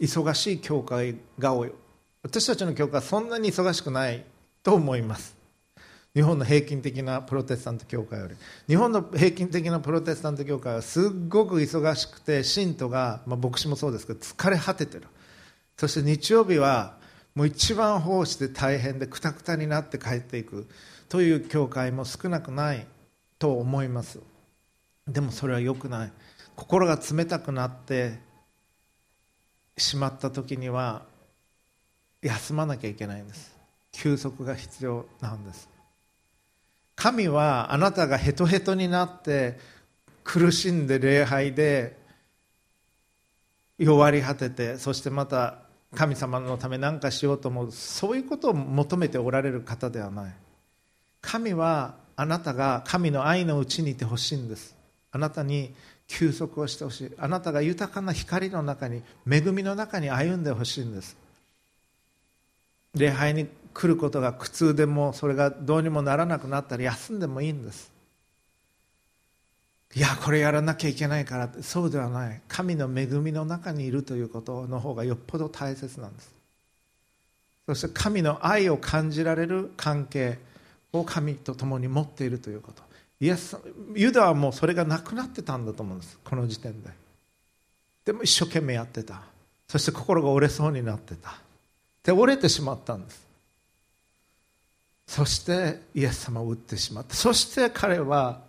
[0.00, 1.72] 忙しい教会が多い。
[2.22, 4.24] 私たちの教会はそんなに忙しくない
[4.62, 5.36] と思います。
[6.14, 8.36] 日本の平均的なプロテスタント教会より。
[8.68, 15.08] 日本の平均的なプロテスタント教会はすっごく忙しくて信徒が、まあ、牧師もそうですけど疲れ果ててる。
[15.76, 17.02] そして日曜日は
[17.34, 20.68] もう一番奉仕で大変でくたくたになって帰っていく。
[21.08, 22.86] という教会も少なくない
[23.38, 24.20] と思います。
[25.06, 26.12] でもそれは良くない。
[26.56, 28.18] 心が冷たくなって
[29.76, 31.02] しまった時には
[32.22, 33.54] 休まなきゃいけないんです。
[33.92, 35.68] 休息が必要なんです。
[36.96, 39.58] 神はあなたがヘトヘトになって
[40.22, 41.98] 苦しんで礼拝で
[43.78, 45.63] 弱り果ててそしてまた
[45.94, 50.34] 神様のため何かしようと思うそういうことを求めておられる方ではない。
[51.20, 54.76] 神はあなたが神の愛のうちにいてほしいんです。
[55.10, 55.74] あなたに
[56.06, 57.12] 休息をしてほしい。
[57.18, 61.16] あなたが豊かな光の中に恵みの中に歩んでほしいんです。
[62.94, 67.93] 礼拝に来ることが苦痛でもそれがどうにもならなくなったら休んでもいいんです。
[69.96, 72.40] いやこれやらなきゃいけないからそうではない。
[72.48, 76.34] 神の恵みの中にいるということの方がよっぽど大切なんです。
[77.66, 80.38] そして神の愛を感じられる関係
[80.92, 82.82] を神と共に持っているということ。
[83.20, 83.56] イエス
[83.94, 86.18] ユダはもうそれがなくなってたんだと思うんです。
[86.24, 86.90] この時点で。
[88.04, 89.22] でも一生懸命やってた。
[89.68, 91.38] そして心が折れそうになってた。
[92.02, 93.24] で折れてしまったんです。
[95.06, 97.14] そしてイエス様を撃ってしまった。
[97.14, 98.40] そして彼は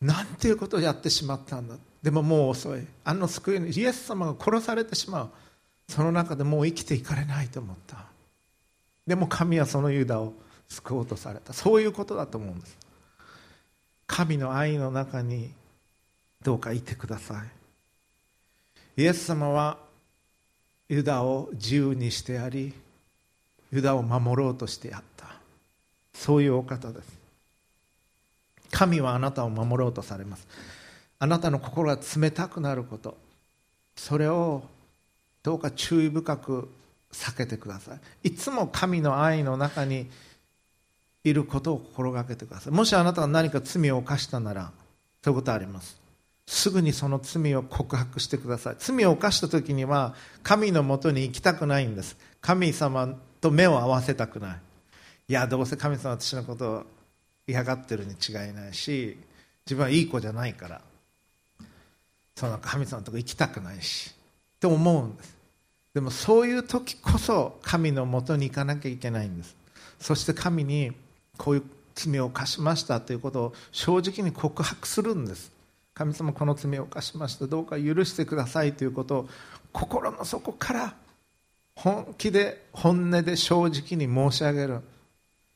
[0.00, 1.76] なんていうことをやってしまったんだ。
[2.02, 2.86] でももう遅い。
[3.04, 5.30] あの救い主イエス様が殺されてしまう。
[5.88, 8.04] その中でもう生きていかれないと思った。
[9.06, 10.34] でも神はそのユダを
[10.68, 11.52] 救おうとされた。
[11.52, 12.76] そういうことだと思うんです。
[14.06, 15.52] 神の愛の中に
[16.42, 17.42] どうかいてくださ
[18.96, 19.02] い。
[19.02, 19.78] イエス様は
[20.88, 22.72] ユダを自由にしてやり
[23.70, 25.26] ユダを守ろうとしてやった。
[26.14, 27.17] そういうお方です。
[28.70, 30.46] 神はあなたを守ろうとされます。
[31.18, 33.16] あなたの心が冷たくなること。
[33.96, 34.62] それを
[35.42, 36.68] どうか注意深く
[37.12, 38.28] 避けてください。
[38.28, 40.08] いつも神の愛の中に
[41.24, 42.72] いることを心がけてください。
[42.72, 44.72] もしあなたが何か罪を犯したなら
[45.24, 45.98] そういうことあります。
[46.46, 48.76] すぐにその罪を告白してください。
[48.78, 52.16] 罪を犯した時には神のもとに行きたくないんです。
[52.40, 53.08] 神様
[53.40, 54.60] と目を合わせたくない。
[55.28, 56.86] いやどうせ神様私のことを
[57.48, 59.18] 嫌がってるに違いないし
[59.66, 60.80] 自分はいい子じゃないから
[62.36, 64.14] その神様のとこ行きたくないし
[64.58, 65.36] って思うんです。
[65.94, 69.56] でもそういう時こそ神のもとに行かなきゃいけないんです。
[69.98, 70.92] そして神に
[71.36, 71.62] こういう
[71.96, 75.50] 罪を犯しましたということを正直に告白するんです。
[75.94, 79.28] 神様この罪を犯しましたどうか許してくださいということを
[79.72, 80.94] 心の底から
[81.74, 84.80] 本気で本音で正直に申し上げる。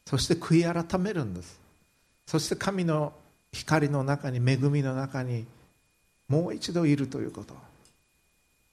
[0.05, 1.62] そして悔い改めるんです。
[2.33, 3.13] そして神の
[3.53, 5.45] 光の中に恵みの中に
[6.29, 7.55] もう一度いるということ。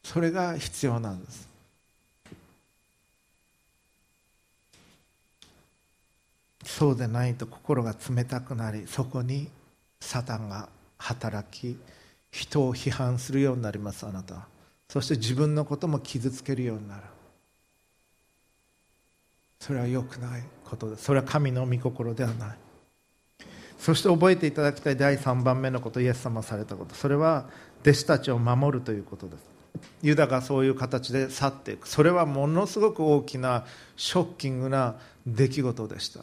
[0.01, 1.49] それが必要なんです。
[6.63, 9.49] そうでないと心が冷たくなりそこに
[9.99, 11.77] サタンが働き
[12.31, 14.47] 人を批判するようになりますあなた
[14.87, 17.03] そして自分のことも傷つけるようになる。
[19.59, 21.03] それは良くないことです。
[21.03, 22.68] それは神の御心ではない。
[23.79, 26.95] そして覚えていただきたい第3番目のことイエス様されたこと。
[26.95, 27.45] それは
[27.81, 29.43] 弟子たちを守るということです。
[30.01, 31.87] ユダがそういう形で去っていく。
[31.87, 33.65] それはものすごく大きな
[33.95, 36.19] ショッキングな出来事でした。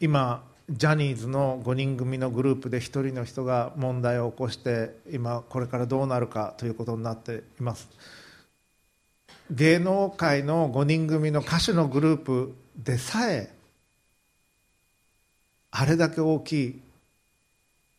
[0.00, 7.88] 今ジャニーズの5人組のグループで1人の人が問題を起こして今これからどうなるかということになっています。
[9.50, 13.54] 芸能界の5人組の歌手のグループでさえ
[15.72, 16.80] あれだけ大きい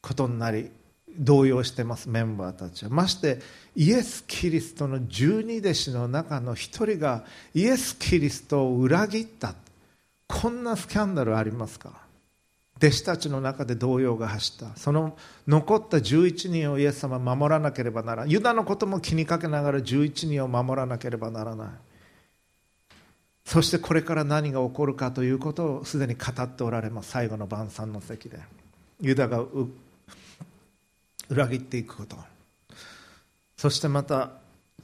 [0.01, 0.69] ことになり
[1.17, 2.89] 動揺してますメンバーたちは。
[2.89, 3.39] まして
[3.75, 9.55] イエス・キリストの十二弟子の中の一人がイエス・キリストを裏切った。
[10.27, 12.01] こんなスキャンダルありますか？
[12.77, 14.75] 弟子たちの中で動揺が走った。
[14.75, 15.15] その
[15.47, 18.31] 残った11人をイエス様は守らなければならない。
[18.31, 21.67] ユダのことも気にかけながら11人を守らなければならない。
[23.45, 28.39] そしてこれから何が起こるかということをすでに語っておられます最後の晩餐の席で。
[29.01, 29.43] ユダが
[31.29, 32.15] 裏切っていくこと。
[33.57, 34.31] そしてまた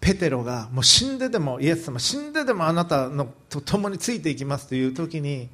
[0.02, 5.50] ペテロがもう死んででもイエス様死んででもあなたのと共についていきますという時に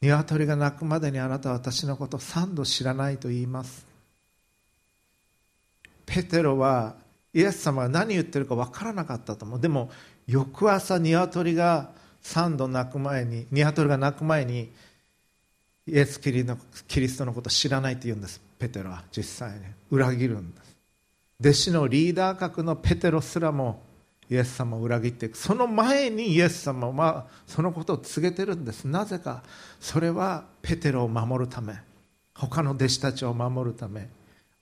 [0.00, 3.86] 鶏が鳴くまでにあなたは私のことを3度知らないと言います
[6.06, 6.94] ペテロは
[7.34, 9.60] イエス様が何言ってるか分からなかったと思う。
[9.60, 9.90] でも
[10.28, 11.90] 翌朝鶏が
[12.22, 14.70] 3度鳴く前に鶏が鳴く前に
[15.86, 16.44] イエスキリ
[17.08, 19.64] ストのことを知らないと言うんですペテロは実際に。
[19.90, 20.76] 裏切るんです。
[21.40, 23.82] 弟子のリーダー格のペテロすらも
[24.28, 25.38] イエス様を裏切っていく。
[25.38, 28.84] その前にイエス様はそのことを告げてるんです。
[28.84, 29.42] なぜか
[29.80, 31.74] それはペテロを守るため。
[32.34, 34.08] 他の弟子たちを守るため。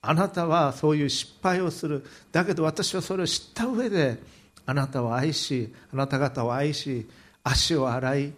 [0.03, 2.05] あなたはそういう失敗をする。
[2.31, 4.19] だけど私はそれを知った上で
[4.67, 7.09] あなたを愛しあなた方を愛し
[7.43, 8.33] 足を洗い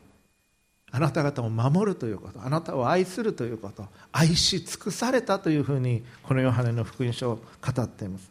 [0.91, 8.31] あなた方を守るということあなたを愛するということ愛し尽くされたというふうにこのヨハネの福音書を語っています。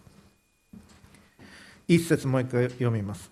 [1.87, 3.31] 一節もう一回読みます。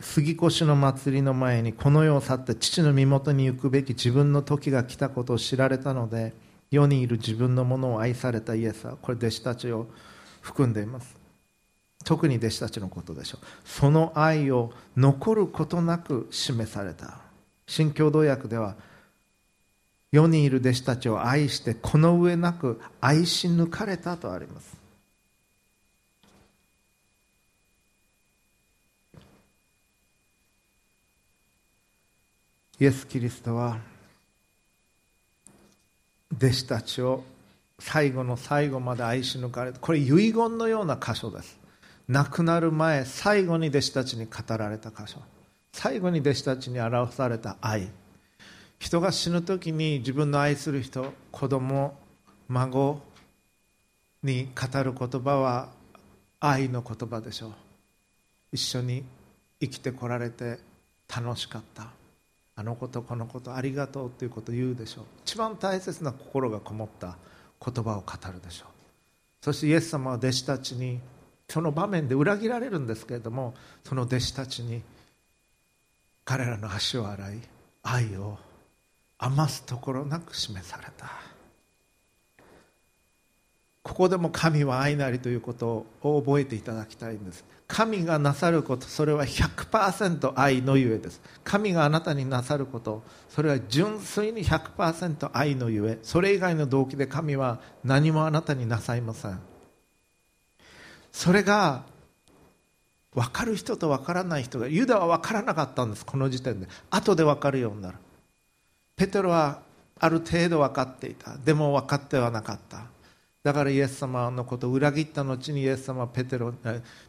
[0.00, 6.34] 杉越の祭りの前にこの世を去って父の身元に行くべき自分の時が来たことを知られたので
[6.72, 9.86] 世にいる自分のものを愛されたイエスはこれ弟子たちを
[10.40, 11.23] 含んでいます。
[12.04, 13.46] 特に弟子たちのことでしょう。
[13.64, 17.18] その愛を残ることなく示された。
[17.66, 18.76] 新共同訳では
[20.12, 24.76] 世にいる弟子たちを愛してこの上なく愛し抜かれたとあります。
[32.80, 33.78] イエス・キリストは
[36.36, 37.24] 弟子たちを
[37.78, 39.78] 最後の最後まで愛し抜かれた。
[39.78, 41.63] これ遺言のような箇所です。
[42.08, 45.20] 亡くなる前最後に弟子たちに語られた箇所。
[45.72, 47.88] 最後に弟子たちに表された愛。
[48.78, 51.96] 人が死ぬ時に自分の愛する人子供
[52.48, 53.00] 孫
[54.22, 55.68] に語る言葉は
[56.40, 57.52] 愛の言葉でしょう。
[58.52, 59.04] 一緒に
[59.60, 60.58] 生きてこられて
[61.08, 61.88] 楽しかった。
[62.56, 65.04] あのことこのことありがとうということを言うでしょう。
[65.24, 67.16] 一番大切な心がこもった
[67.64, 68.68] 言葉を語るでしょう。
[69.40, 71.00] そしてイエス様は弟子たちに
[71.48, 74.82] その場面で裏切られるんですけれどもその弟子たちに
[76.24, 77.38] 彼らの足を洗い
[77.82, 78.38] 愛を
[79.18, 81.34] 余すところなく示された。
[83.82, 87.44] ここでも神は愛なりということを覚えていただきたいんです。
[87.68, 91.20] 神がなさることそれは100%愛のゆえです。
[91.44, 99.38] 神があなたになさることそれは純粋に100%愛のゆえそれ以外の動機で神は何もあなたになさいません。
[101.14, 101.84] それが
[103.14, 106.66] 分かる人と分からない人がユダは分からなかったんですこの時点で。
[106.90, 107.98] 後で分かるようになる。
[108.96, 109.62] ペテロは
[110.00, 111.36] ある程度分かっていた。
[111.36, 112.86] でも分かってはなかった。
[113.44, 116.52] だからイエス様のことを裏切った後にイエス様はペテロ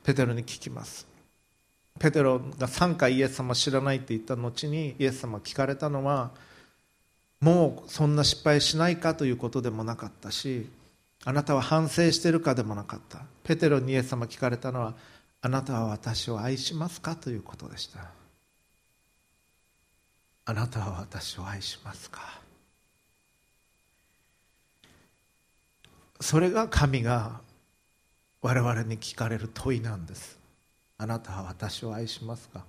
[0.03, 1.07] ペテロに聞きます。
[1.99, 6.29] ペテロが3回イエス様知らないって言った後にイエス様聞かれたのは
[7.41, 10.69] もうそんな失敗しないかということでもなかったし
[11.26, 13.23] あなたは反省しているかでもなかった。
[13.43, 14.93] ペテロにイエス様聞かれたのは
[15.41, 18.11] あなたは私を愛しますかということでした。
[20.45, 22.21] あなたは私を愛しますか。
[26.21, 27.41] それが神が
[28.41, 30.38] 我々に聞かれる問いなんです。
[30.99, 32.63] あなたは私を愛しますか。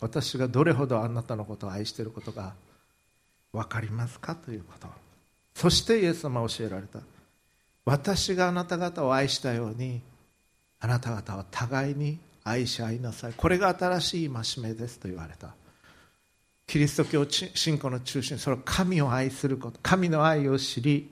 [0.00, 2.54] 私がどれほどあなたのことを愛していることが
[3.52, 4.88] 分かりますかということ。
[5.54, 6.98] そしてイエス様は教えられた。
[7.90, 10.00] 私があなた方を愛したように
[10.78, 13.32] あなた方は互いに愛し合いなさい。
[13.36, 15.54] これが新しい戒めですと言われた。
[16.68, 21.10] キリスト教信仰の中心それは神を愛すること神の愛を知り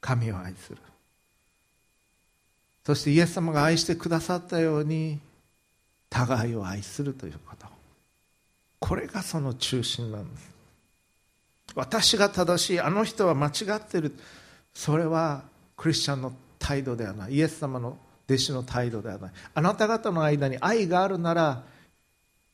[0.00, 0.78] 神を愛する。
[2.84, 5.20] そしてイエス様が愛してくださったように
[6.08, 7.68] 互いを愛するということ。
[8.80, 10.50] これがその中心なんです。
[11.76, 14.12] 私が正しいあの人は間違ってる。
[14.74, 15.44] それは
[15.76, 17.34] クリスチャンの態度ではない。
[17.34, 17.98] イエス様の
[18.28, 19.32] 弟子の態度ではない。
[19.54, 21.64] あなた方の間に愛があるなら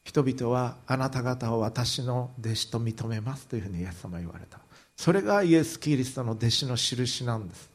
[0.04, 4.60] 人々はあなた方を私の弟子と認めますというふうにイエス様は言われた。
[4.96, 7.70] それがイエス・キリストの弟子の印なんです。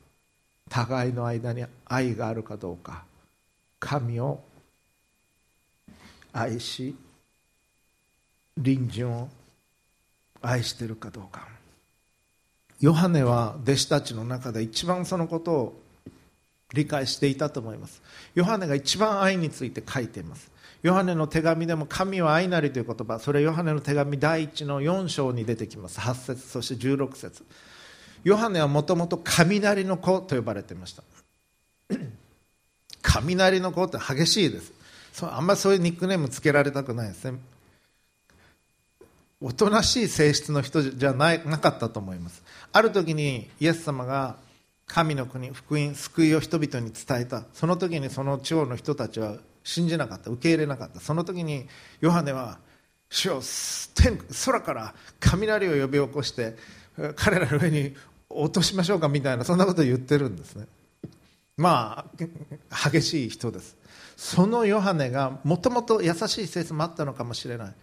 [0.70, 3.04] 互いの間に愛があるかどうか。
[3.80, 4.42] 神を
[6.32, 6.96] 愛し
[8.56, 9.30] 隣人を
[10.42, 11.61] 愛しているかどうか。
[12.82, 15.82] ヨハネは弟子たちの中で一番そのことを
[16.74, 18.02] 理解していたと思います。
[18.34, 20.52] ヨハネが一番愛について書いています。
[20.82, 23.20] ヨハネの手紙でも神は愛なりという言葉。
[23.20, 26.00] それヨハネの手紙第1の4章に出てきます。
[26.00, 27.46] 8節そして16節。
[28.24, 31.04] ヨハネはもともと雷の子と呼ばれていました。
[33.04, 34.74] 雷の子って激しいです。
[35.22, 37.38] あんまりそういうニックネームつけられたくないですね。
[39.42, 42.44] おとなしい性質の人じゃないなかったと思います。
[42.72, 44.36] ある時にイエス様が
[44.86, 47.44] 神の国福音救いを人々に伝えた。
[47.54, 50.30] その時にその地方の人たちは信じなかった。
[50.30, 51.00] 受け入れなかった。
[51.00, 51.68] その時に
[52.02, 52.60] ヨハネは
[53.10, 53.42] 主よ
[53.96, 56.56] 天空から雷を呼び起こして
[57.16, 57.96] 彼らの上に
[58.30, 60.68] 落としましょうかみたいなそんなことを言ってるんですね。
[61.58, 62.06] ま
[62.80, 63.76] あ激しい人です。
[64.16, 67.74] そのヨハネがもともと優しい性質もあったのかもしれない。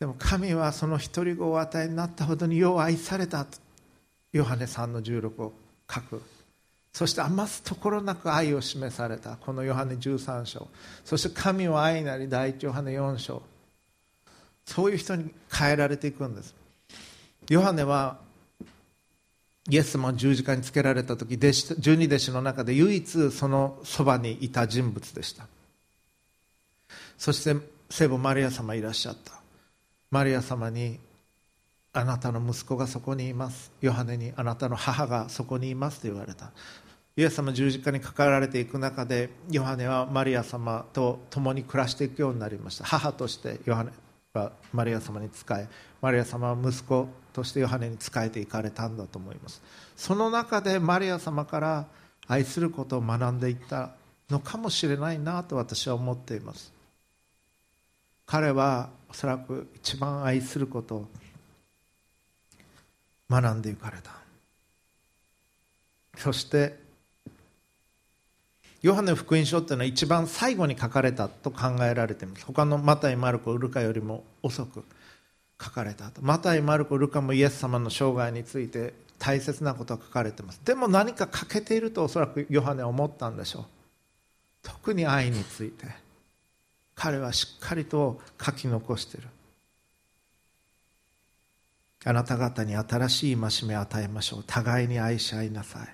[0.00, 3.58] でも神はその独り子をお与えになったほどによう愛されたと
[4.32, 5.52] ヨハネ3の16を
[5.90, 6.22] 書く。
[6.92, 10.68] そして余すところなく愛を示されたこのヨハネ13章。
[11.04, 13.42] そして神を愛なり第一ヨハネ4章。
[14.64, 16.54] そういう人に変えられていくんです。
[17.48, 18.18] ヨハネは
[19.68, 25.46] イエス様十字架につけられた時弟子十二弟子の中で唯一そのそばにいた人物でした。
[27.16, 27.56] そして
[27.88, 29.43] 聖母マリア様いらっしゃった。
[30.14, 31.00] マリア様に
[31.92, 33.72] あなたの息子がそこにいます。
[33.80, 36.52] ヨハネにあなたの母がそこにいますと言われた。
[37.16, 42.84] イエス様十字架にかかられていく中でヨハネはマリア様と共に暮らしていくようになりました。
[42.84, 43.90] 母としてヨハネ
[44.34, 45.66] はマリア様に仕え
[46.00, 49.60] マリア様は息子としてヨハネに仕えていかれたんだと思います。
[49.96, 51.86] その中でマリア様から
[52.28, 53.90] 愛することを学んでいった
[54.30, 56.72] のかもしれないなと私は思っています。
[58.26, 61.08] 彼はおそらく一番愛することを
[63.30, 64.12] 学んでいかれた。
[66.16, 66.78] そして
[68.82, 72.44] ヨハネ福音書っていうのは一番最後に書かれたと考えられています。
[72.44, 74.84] 他のマタイ、マルコ、ウルカよりも遅く
[75.60, 76.20] 書かれたと。
[76.20, 80.60] マタイ、マルコ、ウルカもイエス様の生涯について大切なことが書かれています。
[80.64, 83.64] でも何か欠けているとおそらくヨハネは思ったんでしょう。
[84.62, 86.03] 特に愛について。
[86.94, 89.28] 彼はしっかりと書き残している。
[92.06, 94.44] あなた方に新しい戒めを与えましょう。
[94.46, 95.88] 互いに愛し合いなさい。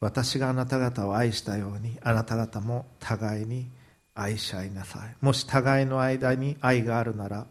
[0.00, 3.68] 私があなた方を愛したようにあなた方も互いに
[4.14, 5.16] 愛し合いなさい。
[5.20, 7.46] もし互いの間に愛があるなら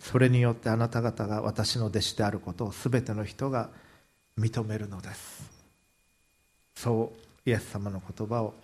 [0.00, 3.70] それによってあなた方が私の弟子であることを全ての人が
[4.38, 5.50] 認めるのです。
[6.74, 7.12] そ
[7.46, 8.54] うイエス様の言葉を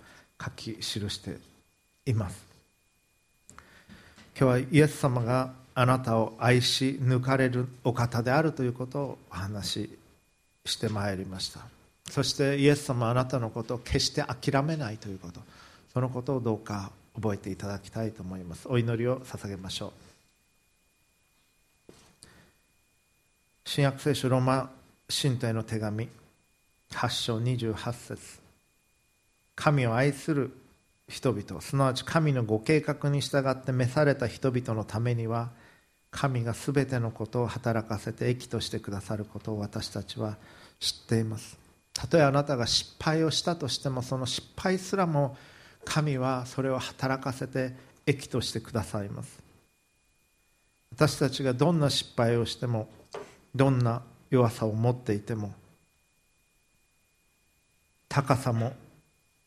[0.43, 1.39] 書き記して
[2.07, 2.46] います。
[4.39, 9.99] 今日はイエス様があなたを愛し抜かれるお方であるということをお話し
[10.67, 11.61] してまいりました。
[12.11, 15.41] そしてイエス様あなたのことを決して諦めないということ。
[15.91, 18.69] そのことをどうか覚えていただきたいと思います。
[18.69, 19.95] お祈りを捧げましょ
[21.89, 21.93] う。
[23.65, 24.71] 新約聖書ローマ
[25.09, 26.11] 神体の手紙
[26.91, 28.39] 8章28節。
[29.55, 30.53] 神を愛する
[31.09, 35.51] 人々すなわち神のご計画に従って召された人々のためには
[36.11, 40.37] 神がすべてのことを働かせて益としてくださることを私たちは
[40.81, 41.59] 知っています。
[41.93, 45.37] たとえあなたが失敗をしたとしてもその失敗すらも
[45.85, 47.75] 神はそれを働かせて
[48.07, 49.39] 益としてくださいます。
[50.93, 52.89] 私たちがどんな失敗をしても
[53.55, 55.53] どんな弱さを持っていても
[58.09, 58.73] 高さも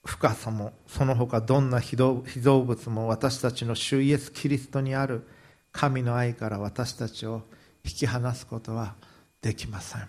[0.09, 2.23] 深さもその他どんな被造
[2.61, 5.27] 物も私たちの主イエス・キリストにある
[5.71, 7.43] 神の愛から私たちを
[7.85, 8.95] 引き離すことは
[9.39, 10.07] できません。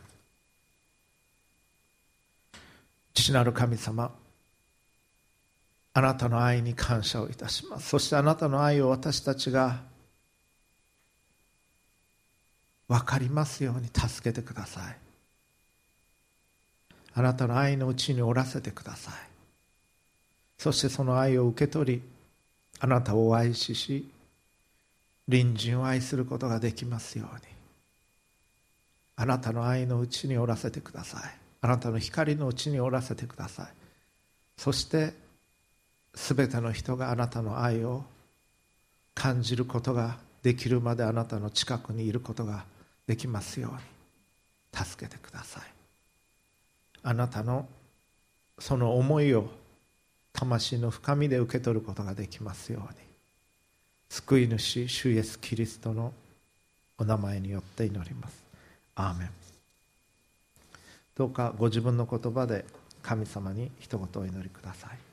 [3.13, 4.11] 父なる神様
[5.93, 7.91] あなたの愛に感謝をいたします。
[7.91, 9.83] そしてあなたの愛を私たちが
[12.89, 14.97] 分かりますように助けてください。
[17.13, 19.30] あなたの愛のうちにおらせてください。
[20.61, 22.03] そしてその愛を受け取り
[22.81, 24.07] あなたを愛しし
[25.27, 27.43] 隣人を愛することができますように。
[29.17, 31.23] あなたの愛のうちにおらせてください。
[31.63, 33.67] あなたの光のうちにおらせてください。
[34.59, 35.15] そして
[36.15, 38.05] すべての人があなたの愛を
[39.15, 42.67] 感じることができるまであなたの近くにいることが
[43.07, 44.85] できますように。
[44.85, 45.63] 助けてください。
[47.03, 47.67] あなたの
[48.59, 49.49] その思いを
[50.33, 52.99] 魂の深みで受け取ることができますように。
[54.09, 56.13] 救い主主イエスキリストの
[56.99, 58.45] お名前によって祈ります。
[58.95, 59.31] アーメン。
[61.17, 62.65] どうかご自分の言葉で
[63.03, 64.99] 神様に一言お祈りください。